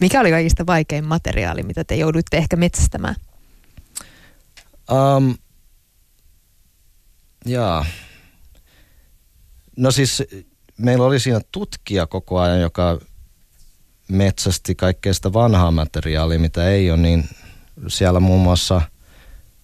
Mikä 0.00 0.20
oli 0.20 0.30
kaikista 0.30 0.66
vaikein 0.66 1.04
materiaali, 1.04 1.62
mitä 1.62 1.84
te 1.84 1.96
jouduitte 1.96 2.36
ehkä 2.36 2.56
metsästämään? 2.56 3.14
Um, 4.90 5.34
jaa. 7.44 7.86
No 9.76 9.90
siis 9.90 10.22
meillä 10.78 11.04
oli 11.04 11.20
siinä 11.20 11.40
tutkija 11.52 12.06
koko 12.06 12.40
ajan, 12.40 12.60
joka 12.60 12.98
metsästi 14.08 14.74
kaikkea 14.74 15.14
sitä 15.14 15.32
vanhaa 15.32 15.70
materiaalia, 15.70 16.38
mitä 16.38 16.68
ei 16.68 16.90
ole, 16.90 16.98
niin 16.98 17.28
siellä 17.88 18.20
muun 18.20 18.42
muassa 18.42 18.82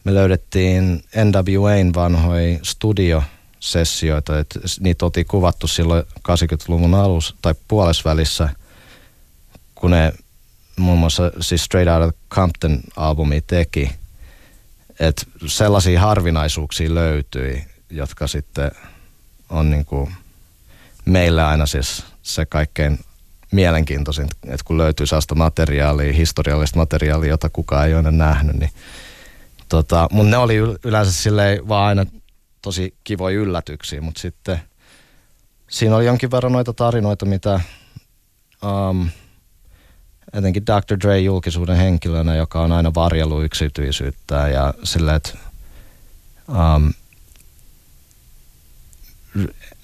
me 0.05 0.15
löydettiin 0.15 1.05
NWAn 1.25 1.95
vanhoja 1.95 2.59
studiosessioita, 2.63 4.39
että 4.39 4.61
niitä 4.81 5.05
oltiin 5.05 5.27
kuvattu 5.27 5.67
silloin 5.67 6.05
80-luvun 6.29 6.95
alussa 6.95 7.37
tai 7.43 7.55
puolesvälissä, 7.69 8.49
kun 9.75 9.91
ne 9.91 10.13
muun 10.79 10.99
muassa 10.99 11.33
siis 11.41 11.65
Straight 11.65 11.93
Outta 11.93 12.19
Compton-albumi 12.31 13.41
teki. 13.47 13.91
Että 15.01 15.23
sellaisia 15.47 16.01
harvinaisuuksia 16.01 16.95
löytyi, 16.95 17.65
jotka 17.91 18.27
sitten 18.27 18.71
on 19.51 19.71
niin 19.71 19.85
kuin 19.85 20.15
meillä 21.05 21.49
aina 21.49 21.67
siis 21.67 22.05
se 22.23 22.47
kaikkein 22.47 22.99
mielenkiintoisin, 23.53 24.25
että 24.45 24.65
kun 24.65 24.79
löytyy 24.79 25.07
sellaista 25.07 25.35
materiaalia, 25.35 26.13
historiallista 26.13 26.79
materiaalia, 26.79 27.31
jota 27.31 27.49
kukaan 27.49 27.87
ei 27.87 27.95
ole 27.95 28.13
nähnyt, 28.13 28.57
niin 28.57 28.71
tota, 29.69 30.09
mutta 30.13 30.31
ne 30.31 30.37
oli 30.37 30.57
yleensä 30.85 31.13
silleen 31.13 31.69
vaan 31.69 31.89
aina 31.89 32.07
tosi 32.63 32.95
kivoja 33.05 33.39
yllätyksiä, 33.39 34.01
mutta 34.01 34.21
sitten 34.21 34.61
siinä 35.71 35.97
oli 35.97 36.07
jonkin 36.07 36.31
verran 36.31 36.53
noita 36.53 36.73
tarinoita, 36.73 37.27
mitä 37.27 37.61
um, 38.65 39.09
etenkin 40.33 40.67
Dr. 40.67 41.01
Dre 41.01 41.21
julkisuuden 41.21 41.77
henkilönä, 41.77 42.35
joka 42.35 42.61
on 42.61 42.73
aina 42.73 42.95
varjellut 42.95 43.45
yksityisyyttä 43.45 44.49
ja 44.49 44.75
silleen, 44.85 45.17
että 45.17 45.39
um, 46.49 46.93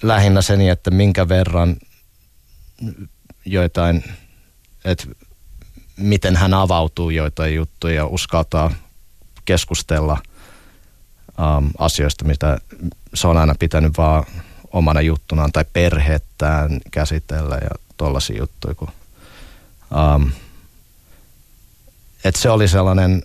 lähinnä 0.03 0.41
sen, 0.41 0.61
että 0.61 0.91
minkä 0.91 1.29
verran 1.29 1.75
joitain, 3.45 4.03
että 4.85 5.05
miten 5.97 6.35
hän 6.35 6.53
avautuu 6.53 7.09
joitain 7.09 7.55
juttuja 7.55 7.95
ja 7.95 8.05
uskaltaa 8.05 8.71
keskustella 9.45 10.17
um, 11.57 11.71
asioista, 11.77 12.25
mitä 12.25 12.57
se 13.13 13.27
on 13.27 13.37
aina 13.37 13.55
pitänyt 13.59 13.97
vaan 13.97 14.25
omana 14.73 15.01
juttunaan 15.01 15.51
tai 15.51 15.65
perhettään 15.73 16.79
käsitellä 16.91 17.55
ja 17.55 17.69
tollaisia 17.97 18.37
juttuja. 18.37 18.75
Kun, 18.75 18.89
um, 19.91 20.31
et 22.23 22.35
se 22.35 22.49
oli 22.49 22.67
sellainen 22.67 23.23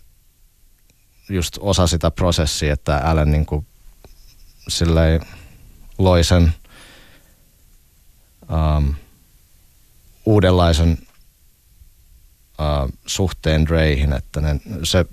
just 1.28 1.58
osa 1.60 1.86
sitä 1.86 2.10
prosessia, 2.10 2.72
että 2.72 2.96
älä 2.96 3.24
niin 3.24 3.46
kuin 3.46 3.66
silleen 4.68 5.20
loi 5.98 6.24
sen 6.24 6.54
um, 8.78 8.94
uudenlaisen 10.24 10.98
uh, 12.58 12.92
suhteen 13.06 13.66
Dreihin, 13.66 14.12
että 14.12 14.40
ne, 14.40 14.60
se 14.82 15.04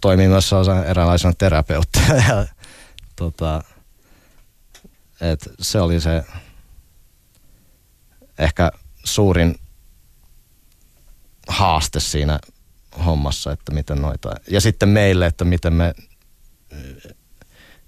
toimii 0.00 0.28
myös 0.28 0.50
eräänlaisena 0.86 1.34
terapeuttina 1.38 2.14
ja 2.28 2.46
tota, 3.16 3.64
et 5.20 5.48
se 5.60 5.80
oli 5.80 6.00
se 6.00 6.24
ehkä 8.38 8.72
suurin 9.04 9.59
haaste 11.50 12.00
siinä 12.00 12.40
hommassa, 13.04 13.52
että 13.52 13.72
miten 13.72 14.02
noita, 14.02 14.34
ja 14.50 14.60
sitten 14.60 14.88
meille, 14.88 15.26
että 15.26 15.44
miten 15.44 15.72
me, 15.72 15.94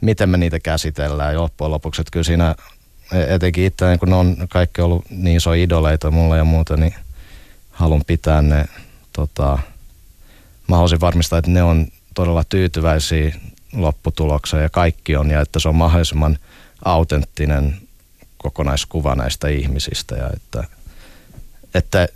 miten 0.00 0.28
me 0.28 0.36
niitä 0.36 0.60
käsitellään. 0.60 1.40
Loppujen 1.40 1.70
lopuksi, 1.70 2.00
että 2.00 2.10
kyllä 2.10 2.24
siinä 2.24 2.54
etenkin 3.12 3.64
itse, 3.64 3.98
kun 3.98 4.08
ne 4.08 4.14
on 4.14 4.36
kaikki 4.48 4.80
ollut 4.80 5.04
niin 5.10 5.36
iso 5.36 5.52
idoleita 5.52 6.10
mulle 6.10 6.36
ja 6.36 6.44
muuta, 6.44 6.76
niin 6.76 6.94
haluan 7.70 8.04
pitää 8.06 8.42
ne, 8.42 8.64
tota, 9.12 9.58
mä 10.68 10.76
haluaisin 10.76 11.00
varmistaa, 11.00 11.38
että 11.38 11.50
ne 11.50 11.62
on 11.62 11.86
todella 12.14 12.44
tyytyväisiä 12.44 13.34
lopputulokseen 13.72 14.62
ja 14.62 14.68
kaikki 14.70 15.16
on, 15.16 15.30
ja 15.30 15.40
että 15.40 15.58
se 15.58 15.68
on 15.68 15.76
mahdollisimman 15.76 16.38
autenttinen 16.84 17.76
kokonaiskuva 18.36 19.14
näistä 19.14 19.48
ihmisistä 19.48 20.16
ja 20.16 20.30
että, 20.36 20.64
että 21.74 22.08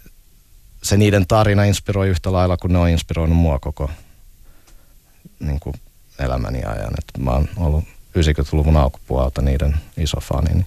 se 0.82 0.96
niiden 0.96 1.26
tarina 1.26 1.64
inspiroi 1.64 2.08
yhtä 2.08 2.32
lailla 2.32 2.56
kuin 2.56 2.72
ne 2.72 2.78
on 2.78 2.88
inspiroinut 2.88 3.38
mua 3.38 3.58
koko 3.58 3.90
niin 5.40 5.60
kuin 5.60 5.74
elämäni 6.18 6.64
ajan. 6.64 6.94
Että 6.98 7.20
mä 7.20 7.30
oon 7.30 7.48
ollut 7.56 7.84
90-luvun 8.18 8.76
alkupuolelta 8.76 9.42
niiden 9.42 9.76
iso 9.96 10.20
fani. 10.20 10.54
Niin, 10.54 10.66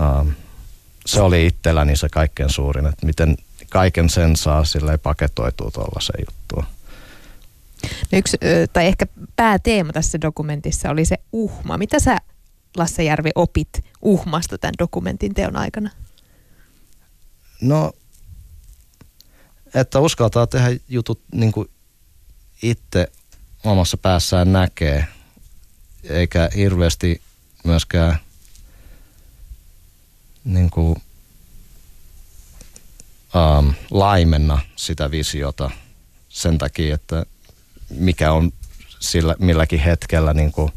um, 0.00 0.32
se 1.06 1.20
oli 1.20 1.46
itselläni 1.46 1.96
se 1.96 2.08
kaikkein 2.08 2.50
suurin, 2.50 2.86
että 2.86 3.06
miten 3.06 3.36
kaiken 3.70 4.10
sen 4.10 4.36
saa 4.36 4.64
sille 4.64 4.98
paketoitua 4.98 5.70
tuollaiseen 5.70 6.24
juttuun. 6.28 6.64
No 8.12 8.18
yksi, 8.18 8.38
tai 8.72 8.86
ehkä 8.86 9.06
pääteema 9.36 9.92
tässä 9.92 10.20
dokumentissa 10.20 10.90
oli 10.90 11.04
se 11.04 11.16
uhma. 11.32 11.78
Mitä 11.78 12.00
sä, 12.00 12.18
Lasse 12.76 13.04
Järvi, 13.04 13.30
opit 13.34 13.68
uhmasta 14.02 14.58
tämän 14.58 14.74
dokumentin 14.78 15.34
teon 15.34 15.56
aikana? 15.56 15.90
No, 17.60 17.92
että 19.80 20.00
uskaltaa 20.00 20.46
tehdä 20.46 20.80
jutut 20.88 21.20
niin 21.32 21.52
kuin 21.52 21.70
itse 22.62 23.12
omassa 23.64 23.96
päässään 23.96 24.52
näkee, 24.52 25.06
eikä 26.04 26.50
hirveästi 26.56 27.20
myöskään 27.64 28.18
niin 30.44 30.70
kuin, 30.70 30.96
um, 33.34 33.74
laimenna 33.90 34.58
sitä 34.76 35.10
visiota 35.10 35.70
sen 36.28 36.58
takia, 36.58 36.94
että 36.94 37.26
mikä 37.90 38.32
on 38.32 38.52
sillä, 39.00 39.36
milläkin 39.38 39.80
hetkellä 39.80 40.34
niin 40.34 40.52
kuin 40.52 40.72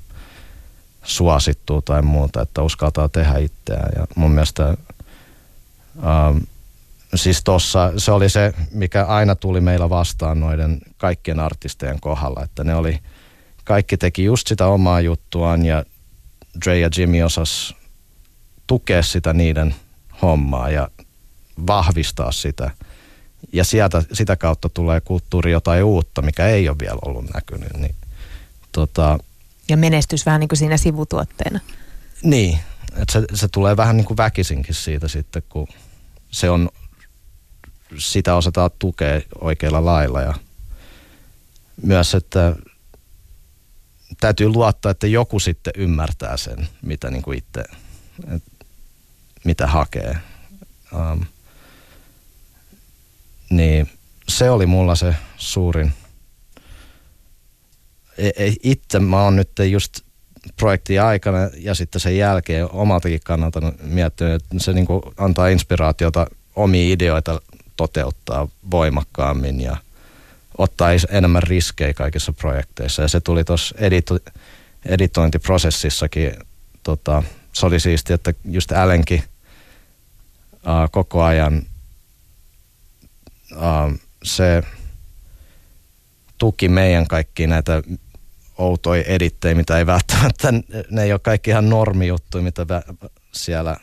suosittuu 1.03 1.82
tai 1.82 2.01
muuta, 2.01 2.41
että 2.41 2.62
uskaltaa 2.62 3.10
tehdä 3.10 3.38
itseään. 3.38 3.91
Ja 3.96 4.08
mun 4.15 4.32
mielestä 4.32 4.77
um, 5.96 6.41
siis 7.16 7.44
tossa, 7.44 7.94
se 7.98 8.12
oli 8.12 8.30
se, 8.30 8.54
mikä 8.72 9.06
aina 9.06 9.36
tuli 9.36 9.62
meillä 9.62 9.89
vastaan 9.89 10.39
noiden 10.39 10.82
kaikkien 10.98 11.39
artistien 11.39 12.00
kohdalla, 12.00 12.44
että 12.44 12.63
ne 12.63 12.75
oli, 12.75 13.00
kaikki 13.63 13.98
teki 13.98 14.24
just 14.24 14.48
sitä 14.48 14.68
omaa 14.68 15.01
juttuaan 15.01 15.66
ja 15.66 15.86
Dre 16.66 16.80
ja 16.80 16.89
Jimmy 16.98 17.22
osas 17.22 17.75
tukea 18.68 19.04
sitä 19.04 19.34
niiden 19.34 19.75
hommaa 20.22 20.70
ja 20.70 20.89
vahvistaa 21.68 22.32
sitä. 22.32 22.72
Ja 23.54 23.63
sieltä, 23.63 24.04
sitä 24.13 24.36
kautta 24.36 24.70
tulee 24.70 25.01
kulttuuri 25.01 25.51
jotain 25.51 25.84
uutta, 25.84 26.22
mikä 26.22 26.48
ei 26.48 26.70
ole 26.70 26.78
vielä 26.80 27.00
ollut 27.06 27.34
näkynyt. 27.34 27.78
Niin, 27.78 27.96
tota, 28.72 29.20
ja 29.70 29.78
menestys 29.78 30.25
vähän 30.25 30.39
niin 30.39 30.48
kuin 30.48 30.58
siinä 30.58 30.78
sivutuotteena. 30.78 31.60
Niin, 32.24 32.60
että 32.96 33.12
se, 33.13 33.22
se 33.34 33.48
tulee 33.48 33.78
vähän 33.78 33.98
niin 33.98 34.06
kuin 34.06 34.18
väkisinkin 34.18 34.75
siitä 34.75 35.08
sitten, 35.08 35.44
kun 35.50 35.68
se 36.32 36.50
on, 36.50 36.70
sitä 37.98 38.36
osataan 38.36 38.72
tukea 38.79 39.22
oikealla 39.41 39.86
lailla 39.86 40.22
ja 40.22 40.34
myös, 41.84 42.15
että 42.15 42.55
täytyy 44.19 44.48
luottaa, 44.48 44.91
että 44.91 45.08
joku 45.08 45.39
sitten 45.39 45.74
ymmärtää 45.77 46.38
sen, 46.38 46.67
mitä 46.81 47.10
niin 47.10 47.24
kuin 47.24 47.38
itse, 47.38 47.63
mitä 49.43 49.67
hakee. 49.67 50.17
Um, 50.93 51.25
niin 53.50 53.89
se 54.27 54.50
oli 54.50 54.65
mulla 54.65 54.96
se 54.96 55.15
suurin. 55.38 55.93
E, 58.17 58.27
e, 58.27 58.53
itse 58.63 59.00
mä 59.00 59.24
oon 59.24 59.36
nyt 59.36 59.51
just 59.72 60.00
projektin 60.58 61.01
aikana 61.01 61.38
ja 61.58 61.75
sitten 61.75 62.01
sen 62.01 62.17
jälkeen 62.17 62.72
omaltakin 62.72 63.19
kannalta 63.25 63.74
miettinyt, 63.81 64.34
että 64.34 64.60
se 64.60 64.74
niin 64.74 64.86
kuin 64.86 65.01
antaa 65.17 65.48
inspiraatiota 65.48 66.27
omia 66.55 66.93
ideoita 66.93 67.41
toteuttaa 67.79 68.48
voimakkaammin 68.71 69.62
ja 69.62 69.77
ottaa 70.57 70.89
enemmän 71.09 71.43
riskejä 71.43 71.93
kaikissa 71.93 72.33
projekteissa. 72.33 73.01
Ja 73.01 73.07
se 73.07 73.19
tuli 73.19 73.43
tuossa 73.43 73.75
edito- 73.77 74.31
editointiprosessissakin, 74.86 76.33
tota, 76.83 77.24
se 77.53 77.65
oli 77.65 77.79
siisti, 77.79 78.13
että 78.13 78.33
just 78.45 78.71
Älenkin 78.71 79.24
uh, 80.53 80.91
koko 80.91 81.24
ajan 81.24 81.62
uh, 83.51 84.00
se 84.24 84.63
tuki 86.38 86.69
meidän 86.69 87.07
kaikki 87.07 87.48
näitä 87.48 87.83
outoja 88.57 89.03
edittejä, 89.03 89.55
mitä 89.55 89.77
ei 89.77 89.86
välttämättä, 89.86 90.51
ne 90.89 91.03
ei 91.03 91.12
ole 91.12 91.19
kaikki 91.19 91.50
ihan 91.50 91.69
normijuttuja, 91.69 92.43
mitä 92.43 92.65
siellä, 93.31 93.77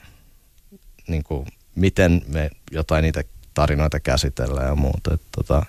niin 1.08 1.24
kuin, 1.24 1.46
miten 1.74 2.22
me 2.28 2.50
jotain 2.70 3.02
niitä 3.02 3.24
tarinoita 3.56 4.00
käsitellään 4.00 4.68
ja 4.68 4.75
muuta. 4.75 5.14
Et, 5.14 5.22
tota, 5.32 5.66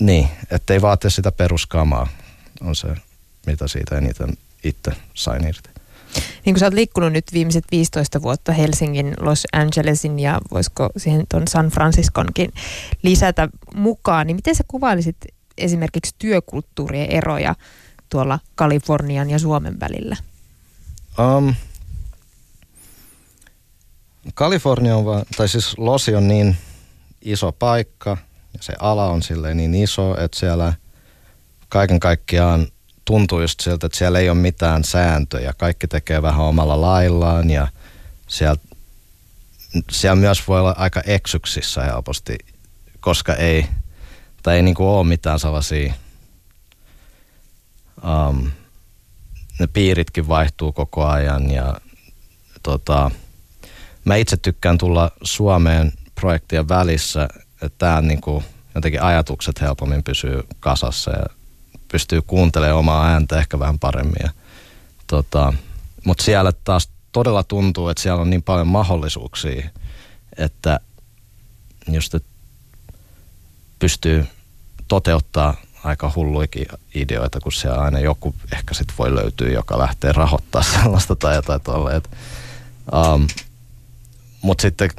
niin, 0.00 0.28
ettei 0.50 0.82
vaate 0.82 1.10
sitä 1.10 1.32
peruskamaa, 1.32 2.08
on 2.60 2.76
se, 2.76 2.88
mitä 3.46 3.68
siitä 3.68 3.98
eniten 3.98 4.28
itse 4.64 4.92
sain 5.14 5.48
irti. 5.48 5.70
Niin 6.44 6.54
kun 6.54 6.58
sä 6.58 6.66
oot 6.66 6.74
liikkunut 6.74 7.12
nyt 7.12 7.24
viimeiset 7.32 7.64
15 7.70 8.22
vuotta 8.22 8.52
Helsingin, 8.52 9.14
Los 9.20 9.46
Angelesin 9.52 10.18
ja 10.18 10.40
voisiko 10.50 10.90
siihen 10.96 11.26
tuon 11.30 11.48
San 11.48 11.68
Francisconkin 11.68 12.52
lisätä 13.02 13.48
mukaan, 13.74 14.26
niin 14.26 14.36
miten 14.36 14.54
sä 14.54 14.64
kuvailisit 14.68 15.16
esimerkiksi 15.58 16.14
työkulttuurien 16.18 17.10
eroja 17.10 17.54
tuolla 18.08 18.38
Kalifornian 18.54 19.30
ja 19.30 19.38
Suomen 19.38 19.80
välillä? 19.80 20.16
Um, 21.18 21.54
Kalifornia 24.34 24.96
on 24.96 25.04
vaan, 25.04 25.24
tai 25.36 25.48
siis 25.48 25.78
Losi 25.78 26.14
on 26.14 26.28
niin 26.28 26.56
iso 27.22 27.52
paikka 27.52 28.16
ja 28.52 28.58
se 28.62 28.72
ala 28.80 29.06
on 29.06 29.22
silleen 29.22 29.56
niin 29.56 29.74
iso, 29.74 30.20
että 30.20 30.38
siellä 30.38 30.72
kaiken 31.68 32.00
kaikkiaan 32.00 32.66
tuntuu 33.04 33.40
just 33.40 33.60
siltä, 33.60 33.86
että 33.86 33.98
siellä 33.98 34.18
ei 34.18 34.30
ole 34.30 34.38
mitään 34.38 34.84
sääntöjä. 34.84 35.52
Kaikki 35.52 35.88
tekee 35.88 36.22
vähän 36.22 36.44
omalla 36.44 36.80
laillaan 36.80 37.50
ja 37.50 37.68
siellä, 38.28 38.56
siellä 39.90 40.16
myös 40.16 40.48
voi 40.48 40.60
olla 40.60 40.74
aika 40.78 41.00
eksyksissä 41.06 41.84
helposti, 41.84 42.38
koska 43.00 43.34
ei, 43.34 43.66
tai 44.42 44.56
ei 44.56 44.62
niinku 44.62 44.88
ole 44.88 45.06
mitään 45.06 45.38
sellaisia, 45.38 45.94
um, 48.04 48.50
ne 49.58 49.66
piiritkin 49.66 50.28
vaihtuu 50.28 50.72
koko 50.72 51.06
ajan 51.06 51.50
ja 51.50 51.80
tota, 52.62 53.10
mä 54.06 54.16
itse 54.16 54.36
tykkään 54.36 54.78
tulla 54.78 55.10
Suomeen 55.22 55.92
projektien 56.14 56.68
välissä, 56.68 57.28
että 57.62 57.78
tää 57.78 58.02
niinku, 58.02 58.42
jotenkin 58.74 59.02
ajatukset 59.02 59.60
helpommin 59.60 60.02
pysyy 60.02 60.42
kasassa 60.60 61.10
ja 61.10 61.26
pystyy 61.88 62.22
kuuntelemaan 62.22 62.78
omaa 62.78 63.06
ääntä 63.06 63.38
ehkä 63.38 63.58
vähän 63.58 63.78
paremmin. 63.78 64.22
Ja, 64.22 64.30
tota, 65.06 65.52
Mutta 66.04 66.24
siellä 66.24 66.52
taas 66.64 66.88
todella 67.12 67.42
tuntuu, 67.42 67.88
että 67.88 68.02
siellä 68.02 68.22
on 68.22 68.30
niin 68.30 68.42
paljon 68.42 68.66
mahdollisuuksia, 68.66 69.68
että 70.38 70.80
just 71.88 72.14
että 72.14 72.28
pystyy 73.78 74.26
toteuttaa 74.88 75.54
aika 75.84 76.12
hulluikin 76.16 76.66
ideoita, 76.94 77.40
kun 77.40 77.52
siellä 77.52 77.82
aina 77.82 77.98
joku 77.98 78.34
ehkä 78.52 78.74
sit 78.74 78.88
voi 78.98 79.14
löytyä, 79.14 79.48
joka 79.48 79.78
lähtee 79.78 80.12
rahoittaa 80.12 80.62
sellaista 80.82 81.16
tai 81.16 81.34
jotain 81.34 81.60
tuolle. 81.60 82.02
Um, 82.92 83.26
Mutta 84.46 84.62
sitten 84.62 84.90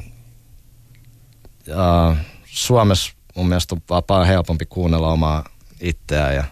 uh, 1.68 2.16
Suomessa 2.44 3.12
mun 3.34 3.48
mielestä 3.48 3.74
on 3.74 4.02
vaan 4.08 4.26
helpompi 4.26 4.66
kuunnella 4.66 5.12
omaa 5.12 5.44
itseään 5.80 6.34
ja 6.34 6.44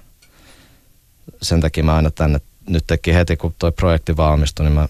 sen 1.42 1.60
takia 1.60 1.84
mä 1.84 1.96
aina 1.96 2.10
tänne, 2.10 2.40
nyt 2.68 2.84
teki 2.86 3.14
heti 3.14 3.36
kun 3.36 3.54
toi 3.58 3.72
projekti 3.72 4.16
valmistui, 4.16 4.64
niin 4.64 4.74
mä 4.74 4.88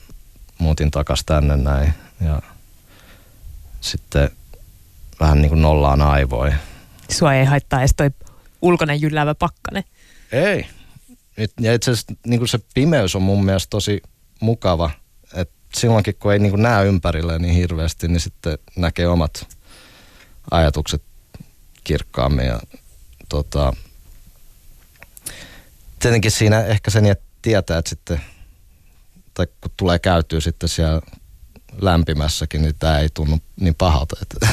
muutin 0.59 0.90
takas 0.90 1.23
tänne 1.27 1.57
näin 1.57 1.95
ja 2.21 2.42
sitten 3.81 4.31
vähän 5.21 5.42
niin 5.42 5.49
kuin 5.49 5.62
nollaan 5.62 6.03
aivoin. 6.03 6.55
Sua 7.11 7.35
ei 7.35 7.45
haittaa 7.45 7.81
edes 7.81 7.95
toi 7.97 8.11
ulkoinen 8.62 9.01
jylläävä 9.01 9.35
pakkane. 9.35 9.85
Ei. 10.33 10.66
Ja 11.61 11.75
itse 11.75 11.90
asiassa 11.90 12.14
niin 12.27 12.40
kuin 12.40 12.49
se 12.49 12.59
pimeys 12.75 13.16
on 13.16 13.23
mun 13.23 13.45
mielestä 13.45 13.71
tosi 13.71 14.03
mukava. 14.40 14.90
Et 15.35 15.51
silloinkin 15.74 16.14
kun 16.14 16.33
ei 16.33 16.38
niin 16.38 16.50
kuin 16.50 16.62
näe 16.62 16.87
ympärille 16.87 17.38
niin 17.38 17.55
hirveästi, 17.55 18.09
niin 18.09 18.20
sitten 18.20 18.59
näkee 18.76 19.09
omat 19.09 19.57
ajatukset 20.50 21.02
kirkkaammin. 21.85 22.46
Ja, 22.46 22.61
tota, 23.29 23.72
tietenkin 25.98 26.31
siinä 26.31 26.64
ehkä 26.64 26.90
sen 26.90 27.16
tietää, 27.42 27.79
että 27.79 27.88
sitten, 27.88 28.20
tai 29.35 29.46
kun 29.61 29.70
tulee 29.76 29.98
käytyä 29.98 30.40
sitten 30.40 30.68
siellä 30.68 31.00
lämpimässäkin, 31.81 32.62
niin 32.62 32.74
tämä 32.79 32.98
ei 32.98 33.09
tunnu 33.14 33.38
niin 33.61 33.74
pahalta. 33.74 34.16
Että, 34.22 34.46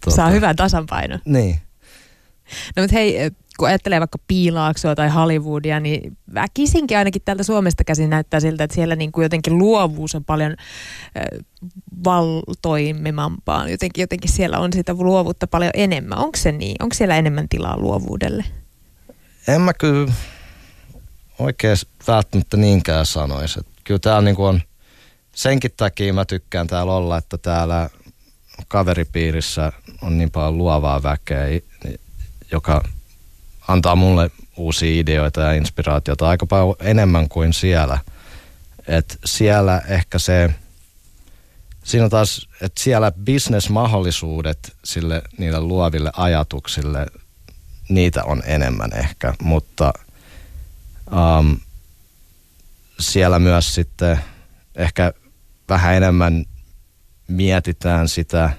tuota, 0.00 0.16
Saa 0.16 0.30
hyvän 0.30 0.56
tasapainon. 0.56 1.20
Niin. 1.24 1.60
No 2.76 2.82
mutta 2.82 2.94
hei, 2.94 3.30
kun 3.58 3.68
ajattelee 3.68 4.00
vaikka 4.00 4.18
Piilaaksoa 4.28 4.94
tai 4.94 5.08
Hollywoodia, 5.08 5.80
niin 5.80 6.16
väkisinkin 6.34 6.98
ainakin 6.98 7.22
täältä 7.24 7.42
Suomesta 7.42 7.84
käsin 7.84 8.10
näyttää 8.10 8.40
siltä, 8.40 8.64
että 8.64 8.74
siellä 8.74 8.96
niin 8.96 9.12
kuin 9.12 9.22
jotenkin 9.22 9.58
luovuus 9.58 10.14
on 10.14 10.24
paljon 10.24 10.56
äh, 11.16 11.44
valtoimimampaa. 12.04 13.68
Jotenkin, 13.68 14.02
jotenkin 14.02 14.32
siellä 14.32 14.58
on 14.58 14.72
sitä 14.72 14.94
luovuutta 14.94 15.46
paljon 15.46 15.70
enemmän. 15.74 16.18
Onko 16.18 16.38
se 16.38 16.52
niin? 16.52 16.76
Onko 16.82 16.94
siellä 16.94 17.16
enemmän 17.16 17.48
tilaa 17.48 17.78
luovuudelle? 17.78 18.44
En 19.48 19.60
mä 19.60 19.74
kyllä 19.74 20.12
oikein 21.38 21.76
välttämättä 22.06 22.56
niinkään 22.56 23.06
sanoisi. 23.06 23.60
Että 23.60 23.72
kyllä 23.84 24.00
täällä 24.00 24.22
niin 24.22 24.38
on, 24.38 24.60
senkin 25.34 25.70
takia 25.76 26.14
mä 26.14 26.24
tykkään 26.24 26.66
täällä 26.66 26.92
olla, 26.92 27.18
että 27.18 27.38
täällä 27.38 27.90
kaveripiirissä 28.68 29.72
on 30.02 30.18
niin 30.18 30.30
paljon 30.30 30.58
luovaa 30.58 31.02
väkeä, 31.02 31.60
joka 32.52 32.84
antaa 33.68 33.96
mulle 33.96 34.30
uusia 34.56 35.00
ideoita 35.00 35.40
ja 35.40 35.52
inspiraatiota 35.52 36.28
aika 36.28 36.46
paljon 36.46 36.76
enemmän 36.80 37.28
kuin 37.28 37.52
siellä. 37.52 37.98
Et 38.86 39.18
siellä 39.24 39.82
ehkä 39.88 40.18
se, 40.18 40.54
siinä 41.84 42.08
taas, 42.08 42.48
että 42.62 42.82
siellä 42.82 43.12
bisnesmahdollisuudet 43.12 44.76
sille, 44.84 45.22
niille 45.38 45.60
luoville 45.60 46.10
ajatuksille, 46.16 47.06
niitä 47.88 48.24
on 48.24 48.42
enemmän 48.46 48.90
ehkä, 48.92 49.34
mutta– 49.42 49.92
Um, 51.12 51.60
siellä 53.00 53.38
myös 53.38 53.74
sitten 53.74 54.20
ehkä 54.74 55.12
vähän 55.68 55.94
enemmän 55.94 56.44
mietitään 57.28 58.08
sitä 58.08 58.50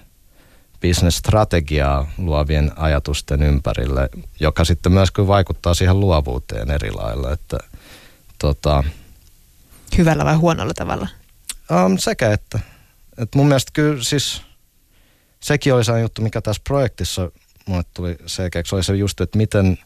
bisnesstrategiaa 0.81 2.11
luovien 2.17 2.71
ajatusten 2.75 3.43
ympärille, 3.43 4.09
joka 4.39 4.65
sitten 4.65 4.91
myös 4.91 5.11
kyllä 5.11 5.27
vaikuttaa 5.27 5.73
siihen 5.73 5.99
luovuuteen 5.99 6.71
eri 6.71 6.91
lailla. 6.91 7.31
Että, 7.31 7.57
tota, 8.39 8.83
Hyvällä 9.97 10.25
vai 10.25 10.35
huonolla 10.35 10.73
tavalla? 10.73 11.07
Um, 11.85 11.97
sekä 11.97 12.33
että. 12.33 12.59
Et 13.17 13.35
mun 13.35 13.47
mielestä 13.47 13.71
kyllä 13.73 14.03
siis 14.03 14.41
sekin 15.39 15.73
oli 15.73 15.85
se 15.85 15.99
juttu, 15.99 16.21
mikä 16.21 16.41
tässä 16.41 16.61
projektissa 16.67 17.31
mulle 17.65 17.83
tuli 17.93 18.17
selkeäksi, 18.25 18.75
oli 18.75 18.83
se 18.83 18.95
just, 18.95 19.21
että 19.21 19.37
miten 19.37 19.77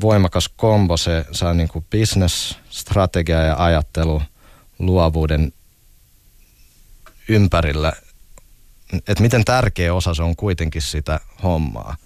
voimakas 0.00 0.48
kombo 0.56 0.96
se 0.96 1.24
saa 1.32 1.54
niin 1.54 1.68
kuin 1.68 1.86
business, 1.90 2.58
strategia 2.70 3.40
ja 3.40 3.64
ajattelu 3.64 4.22
luovuuden 4.78 5.52
ympärillä, 7.28 7.92
että 8.92 9.22
miten 9.22 9.44
tärkeä 9.44 9.94
osa 9.94 10.14
se 10.14 10.22
on 10.22 10.36
kuitenkin 10.36 10.82
sitä 10.82 11.20
hommaa. 11.42 11.96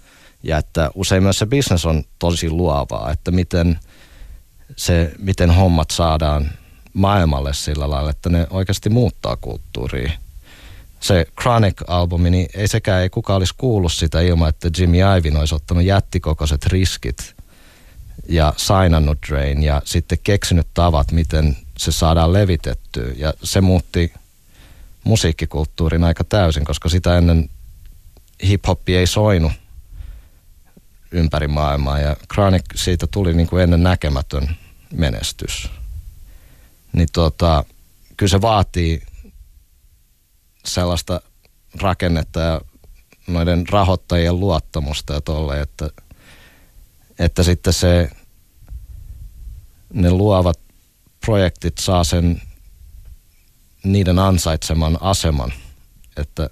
Ja 0.43 0.57
että 0.57 0.91
usein 0.95 1.23
myös 1.23 1.39
se 1.39 1.45
business 1.45 1.85
on 1.85 2.03
tosi 2.19 2.49
luovaa, 2.49 3.11
että 3.11 3.31
miten, 3.31 3.79
se, 4.75 5.11
miten 5.17 5.51
hommat 5.51 5.91
saadaan 5.91 6.51
maailmalle 6.93 7.53
sillä 7.53 7.89
lailla, 7.89 8.09
että 8.09 8.29
ne 8.29 8.47
oikeasti 8.49 8.89
muuttaa 8.89 9.35
kulttuuria. 9.35 10.11
Se 10.99 11.25
Chronic-albumi, 11.41 12.29
niin 12.29 12.47
ei 12.55 12.67
sekään, 12.67 13.01
ei 13.01 13.09
kukaan 13.09 13.37
olisi 13.37 13.53
kuullut 13.57 13.93
sitä 13.93 14.21
ilman, 14.21 14.49
että 14.49 14.69
Jimmy 14.77 14.97
Iovine 14.97 15.39
olisi 15.39 15.55
ottanut 15.55 15.83
jättikokoiset 15.83 16.65
riskit 16.65 17.35
ja 18.29 18.53
signannut 18.57 19.17
Drain 19.29 19.63
ja 19.63 19.81
sitten 19.85 20.17
keksinyt 20.23 20.67
tavat, 20.73 21.11
miten 21.11 21.57
se 21.77 21.91
saadaan 21.91 22.33
levitettyä. 22.33 23.11
Ja 23.17 23.33
se 23.43 23.61
muutti 23.61 24.13
musiikkikulttuurin 25.05 26.03
aika 26.03 26.23
täysin, 26.23 26.65
koska 26.65 26.89
sitä 26.89 27.17
ennen 27.17 27.49
hip-hoppi 28.43 28.95
ei 28.95 29.07
soinut 29.07 29.51
ympäri 31.11 31.47
maailmaa 31.47 31.99
ja 31.99 32.15
Chronic 32.33 32.65
siitä 32.75 33.07
tuli 33.07 33.33
niin 33.33 33.47
kuin 33.47 33.63
ennen 33.63 33.83
näkemätön 33.83 34.55
menestys. 34.93 35.69
Niin 36.93 37.07
tota, 37.13 37.63
kyllä 38.17 38.29
se 38.29 38.41
vaatii 38.41 39.01
sellaista 40.65 41.21
rakennetta 41.81 42.39
ja 42.39 42.61
noiden 43.27 43.69
rahoittajien 43.69 44.39
luottamusta 44.39 45.13
ja 45.13 45.21
tolle, 45.21 45.61
että, 45.61 45.89
että 47.19 47.43
sitten 47.43 47.73
se, 47.73 48.09
ne 49.93 50.11
luovat 50.11 50.59
projektit 51.25 51.77
saa 51.77 52.03
sen 52.03 52.41
niiden 53.85 54.19
ansaitseman 54.19 54.97
aseman. 55.01 55.53
Että 56.17 56.49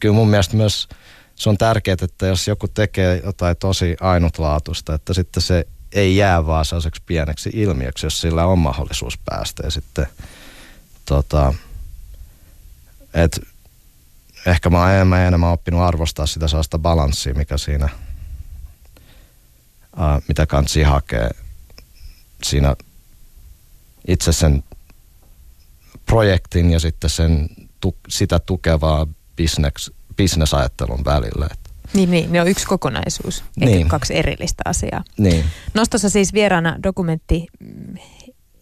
kyllä 0.00 0.14
mun 0.14 0.28
mielestä 0.28 0.56
myös 0.56 0.88
se 1.34 1.48
on 1.48 1.58
tärkeää, 1.58 1.96
että 2.02 2.26
jos 2.26 2.48
joku 2.48 2.68
tekee 2.68 3.20
jotain 3.24 3.56
tosi 3.56 3.96
ainutlaatuista, 4.00 4.94
että 4.94 5.14
sitten 5.14 5.42
se 5.42 5.66
ei 5.92 6.16
jää 6.16 6.46
vaan 6.46 6.64
sellaiseksi 6.64 7.02
pieneksi 7.06 7.50
ilmiöksi, 7.52 8.06
jos 8.06 8.20
sillä 8.20 8.46
on 8.46 8.58
mahdollisuus 8.58 9.18
päästä. 9.24 9.62
Ja 9.62 9.70
sitten 9.70 10.06
tota, 11.04 11.54
et 13.14 13.40
ehkä 14.46 14.70
mä 14.70 14.80
oon 14.80 14.90
enemmän 14.90 15.20
ja 15.20 15.26
enemmän 15.26 15.50
oppinut 15.50 15.80
arvostaa 15.80 16.26
sitä 16.26 16.48
sellaista 16.48 16.78
balanssia, 16.78 17.34
mikä 17.34 17.58
siinä, 17.58 17.88
uh, 19.92 20.22
mitä 20.28 20.46
kansi 20.46 20.82
hakee 20.82 21.30
siinä 22.44 22.76
itse 24.08 24.32
sen 24.32 24.64
projektin 26.06 26.70
ja 26.70 26.80
sitten 26.80 27.10
sen, 27.10 27.48
tu, 27.80 27.96
sitä 28.08 28.38
tukevaa 28.38 29.06
business, 29.36 29.92
business-ajattelun 30.16 31.04
välillä. 31.04 31.48
Niin, 31.94 32.10
niin, 32.10 32.32
ne 32.32 32.40
on 32.40 32.48
yksi 32.48 32.66
kokonaisuus, 32.66 33.44
eikä 33.60 33.74
niin. 33.74 33.88
kaksi 33.88 34.16
erillistä 34.16 34.62
asiaa. 34.66 35.04
Niin. 35.18 35.44
Nostossa 35.74 36.10
siis 36.10 36.32
vieraana 36.32 36.76
dokumentti 36.82 37.46
mm, 37.60 37.94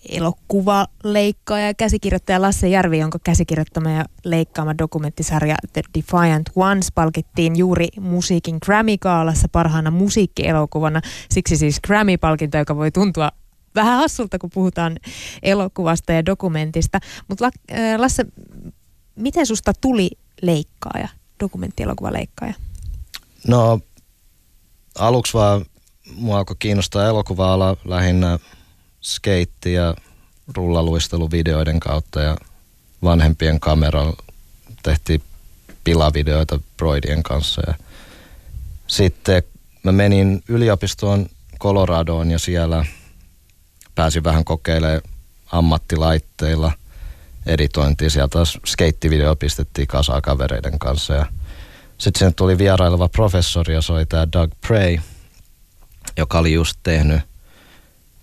elokuvaleikkaaja 0.08 1.66
ja 1.66 1.74
käsikirjoittaja 1.74 2.42
Lasse 2.42 2.68
Järvi, 2.68 2.98
jonka 2.98 3.18
käsikirjoittama 3.24 3.90
ja 3.90 4.04
leikkaama 4.24 4.78
dokumenttisarja 4.78 5.56
The 5.72 5.82
Defiant 5.98 6.50
Ones 6.56 6.92
palkittiin 6.94 7.56
juuri 7.56 7.88
musiikin 8.00 8.58
Grammy-kaalassa 8.66 9.48
parhaana 9.52 9.90
musiikkielokuvana. 9.90 11.00
Siksi 11.30 11.56
siis 11.56 11.80
Grammy-palkinto, 11.86 12.58
joka 12.58 12.76
voi 12.76 12.90
tuntua 12.90 13.30
vähän 13.74 13.98
hassulta, 13.98 14.38
kun 14.38 14.50
puhutaan 14.54 14.96
elokuvasta 15.42 16.12
ja 16.12 16.26
dokumentista. 16.26 17.00
Mutta 17.28 17.50
äh, 17.72 17.98
Lasse, 17.98 18.26
miten 19.16 19.46
susta 19.46 19.72
tuli 19.80 20.10
leikkaaja, 20.42 21.08
dokumenttielokuvaleikkaaja? 21.40 22.54
No 23.48 23.80
aluksi 24.98 25.34
vaan 25.34 25.64
mua 26.14 26.38
alkoi 26.38 26.56
kiinnostaa 26.58 27.06
elokuva 27.06 27.76
lähinnä 27.84 28.38
skeitti 29.00 29.72
ja 29.72 29.94
rullaluisteluvideoiden 30.56 31.80
kautta 31.80 32.20
ja 32.20 32.36
vanhempien 33.02 33.60
kameralla 33.60 34.16
tehtiin 34.82 35.22
pilavideoita 35.84 36.60
Broidien 36.76 37.22
kanssa. 37.22 37.62
Ja 37.66 37.74
sitten 38.86 39.42
mä 39.82 39.92
menin 39.92 40.42
yliopistoon 40.48 41.26
Coloradoon 41.60 42.30
ja 42.30 42.38
siellä 42.38 42.84
pääsin 44.00 44.24
vähän 44.24 44.44
kokeilemaan 44.44 45.00
ammattilaitteilla 45.52 46.72
editointia. 47.46 48.10
Sieltä 48.10 48.32
taas 48.32 48.58
skeittivideo 48.66 49.36
pistettiin 49.36 49.88
kasaan 49.88 50.22
kavereiden 50.22 50.78
kanssa 50.78 51.14
ja 51.14 51.26
sitten 51.98 52.18
sen 52.18 52.34
tuli 52.34 52.58
vieraileva 52.58 53.08
professori 53.08 53.74
ja 53.74 53.82
se 53.82 53.92
oli 53.92 54.06
tämä 54.06 54.28
Doug 54.32 54.50
Prey, 54.66 54.98
joka 56.16 56.38
oli 56.38 56.52
just 56.52 56.80
tehnyt 56.82 57.20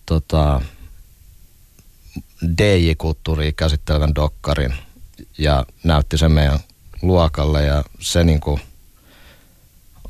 tota, 0.05 0.61
DJ-kulttuuria 2.57 3.51
käsittelevän 3.51 4.15
dokkarin 4.15 4.73
ja 5.37 5.65
näytti 5.83 6.17
sen 6.17 6.31
meidän 6.31 6.59
luokalle 7.01 7.63
ja 7.63 7.83
se 7.99 8.23
niinku 8.23 8.59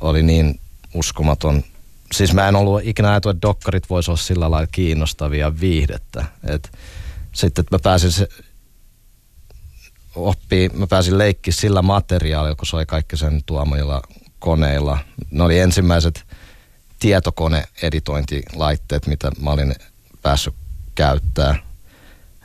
oli 0.00 0.22
niin 0.22 0.60
uskomaton. 0.94 1.64
Siis 2.12 2.34
mä 2.34 2.48
en 2.48 2.56
ollut 2.56 2.80
ikinä 2.84 3.10
ajatellut, 3.10 3.36
että 3.36 3.48
dokkarit 3.48 3.90
voisi 3.90 4.10
olla 4.10 4.20
sillä 4.20 4.50
lailla 4.50 4.66
kiinnostavia 4.66 5.60
viihdettä. 5.60 6.24
Et 6.44 6.72
sitten 7.32 7.62
että 7.62 7.76
mä 7.76 7.80
pääsin 7.82 8.12
se, 8.12 8.28
oppii, 10.14 10.68
mä 10.68 10.86
pääsin 10.86 11.18
leikki 11.18 11.52
sillä 11.52 11.82
materiaalilla, 11.82 12.56
kun 12.56 12.66
se 12.66 12.76
oli 12.76 12.86
kaikki 12.86 13.16
sen 13.16 13.40
tuomilla 13.46 14.02
koneilla. 14.38 14.98
Ne 15.30 15.42
oli 15.42 15.58
ensimmäiset 15.58 16.26
tietokone-editointilaitteet, 16.98 19.06
mitä 19.06 19.30
mä 19.40 19.50
olin 19.50 19.74
päässyt 20.22 20.54
käyttää, 20.94 21.56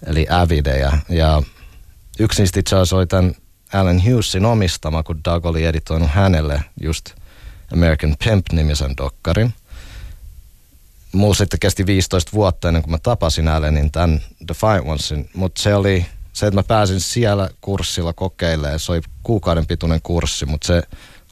eli 0.05 0.27
Avideja. 0.29 0.97
Ja 1.09 1.41
yksi 2.19 2.41
niistä 2.41 2.59
itse 2.59 2.75
asiassa 2.75 2.95
oli 2.95 3.07
tämän 3.07 3.35
Alan 3.73 4.05
Hughesin 4.05 4.45
omistama, 4.45 5.03
kun 5.03 5.19
Doug 5.25 5.45
oli 5.45 5.65
editoinut 5.65 6.09
hänelle 6.09 6.63
just 6.81 7.09
American 7.73 8.15
Pimp-nimisen 8.23 8.97
dokkarin. 8.97 9.53
Mulla 11.11 11.33
sitten 11.33 11.59
kesti 11.59 11.85
15 11.85 12.31
vuotta 12.33 12.67
ennen 12.67 12.83
kuin 12.83 12.91
mä 12.91 12.97
tapasin 12.97 13.47
Alanin 13.47 13.91
tämän 13.91 14.21
Defiant 14.47 14.87
Onesin, 14.87 15.29
mutta 15.33 15.61
se 15.61 15.75
oli 15.75 16.05
se, 16.33 16.47
että 16.47 16.59
mä 16.59 16.63
pääsin 16.63 16.99
siellä 16.99 17.49
kurssilla 17.61 18.13
kokeilemaan, 18.13 18.79
se 18.79 18.91
oli 18.91 19.01
kuukauden 19.23 19.65
pituinen 19.65 20.01
kurssi, 20.01 20.45
mutta 20.45 20.67
se 20.67 20.83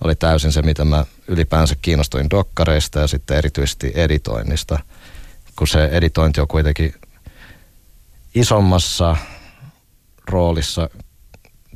oli 0.04 0.16
täysin 0.16 0.52
se, 0.52 0.62
mitä 0.62 0.86
mä 0.86 1.06
ylipäänsä 1.28 1.76
kiinnostuin 1.82 2.30
dokkareista 2.30 3.00
ja 3.00 3.08
sitten 3.08 3.38
erityisesti 3.38 3.92
editoinnista, 3.96 4.80
kun 5.56 5.68
se 5.68 5.86
editointi 5.86 6.42
on 6.42 6.48
kuitenkin 6.48 6.94
isommassa 8.36 9.18
roolissa 10.28 10.90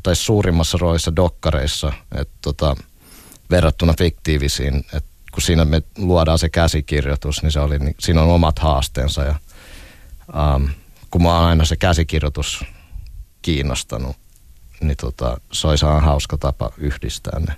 tai 0.04 0.16
suurimmassa 0.16 0.78
roolissa 0.82 1.16
dokkareissa, 1.16 1.94
että 2.16 2.34
tota, 2.42 2.76
verrattuna 3.50 3.94
fiktiivisiin, 3.98 4.86
että 4.94 5.10
kun 5.32 5.42
siinä 5.42 5.66
me 5.66 5.82
luodaan 5.98 6.40
se 6.40 6.50
käsikirjoitus, 6.50 7.44
niin 7.44 7.52
se 7.52 7.60
oli, 7.60 7.80
niin 7.80 7.96
siinä 8.00 8.22
on 8.22 8.30
omat 8.30 8.60
haasteensa 8.60 9.24
ja 9.24 9.36
um, 10.56 10.70
kun 11.12 11.24
mä 11.24 11.38
oon 11.38 11.48
aina 11.48 11.66
se 11.66 11.76
käsikirjoitus 11.76 12.66
kiinnostanut, 13.42 14.16
niin 14.82 14.98
tota, 14.98 15.38
se 15.52 15.68
olisi 15.68 15.86
hauska 15.86 16.38
tapa 16.38 16.72
yhdistää 16.78 17.40
ne. 17.40 17.56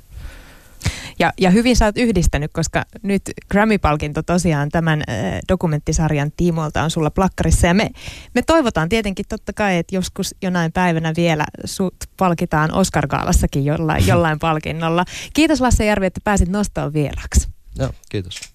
Ja, 1.19 1.33
ja 1.39 1.49
hyvin 1.49 1.75
sä 1.75 1.85
oot 1.85 1.97
yhdistänyt, 1.97 2.53
koska 2.53 2.85
nyt 3.03 3.21
Grammy-palkinto 3.51 4.23
tosiaan 4.23 4.69
tämän 4.69 5.03
äh, 5.09 5.15
dokumenttisarjan 5.49 6.31
tiimoilta 6.37 6.83
on 6.83 6.91
sulla 6.91 7.11
plakkarissa. 7.11 7.67
Ja 7.67 7.73
me, 7.73 7.89
me 8.35 8.41
toivotaan 8.41 8.89
tietenkin 8.89 9.25
totta 9.29 9.53
kai, 9.53 9.77
että 9.77 9.95
joskus 9.95 10.35
jonain 10.41 10.71
päivänä 10.71 11.13
vielä 11.17 11.45
sut 11.65 11.95
palkitaan 12.17 12.71
Oscar-gaalassakin 12.71 13.65
jollain, 13.65 14.07
jollain 14.11 14.39
palkinnolla. 14.39 15.05
Kiitos 15.33 15.61
Lasse 15.61 15.85
Järvi, 15.85 16.05
että 16.05 16.21
pääsit 16.23 16.49
nostoon 16.49 16.93
vieraksi. 16.93 17.47
Joo, 17.79 17.89
kiitos. 18.09 18.41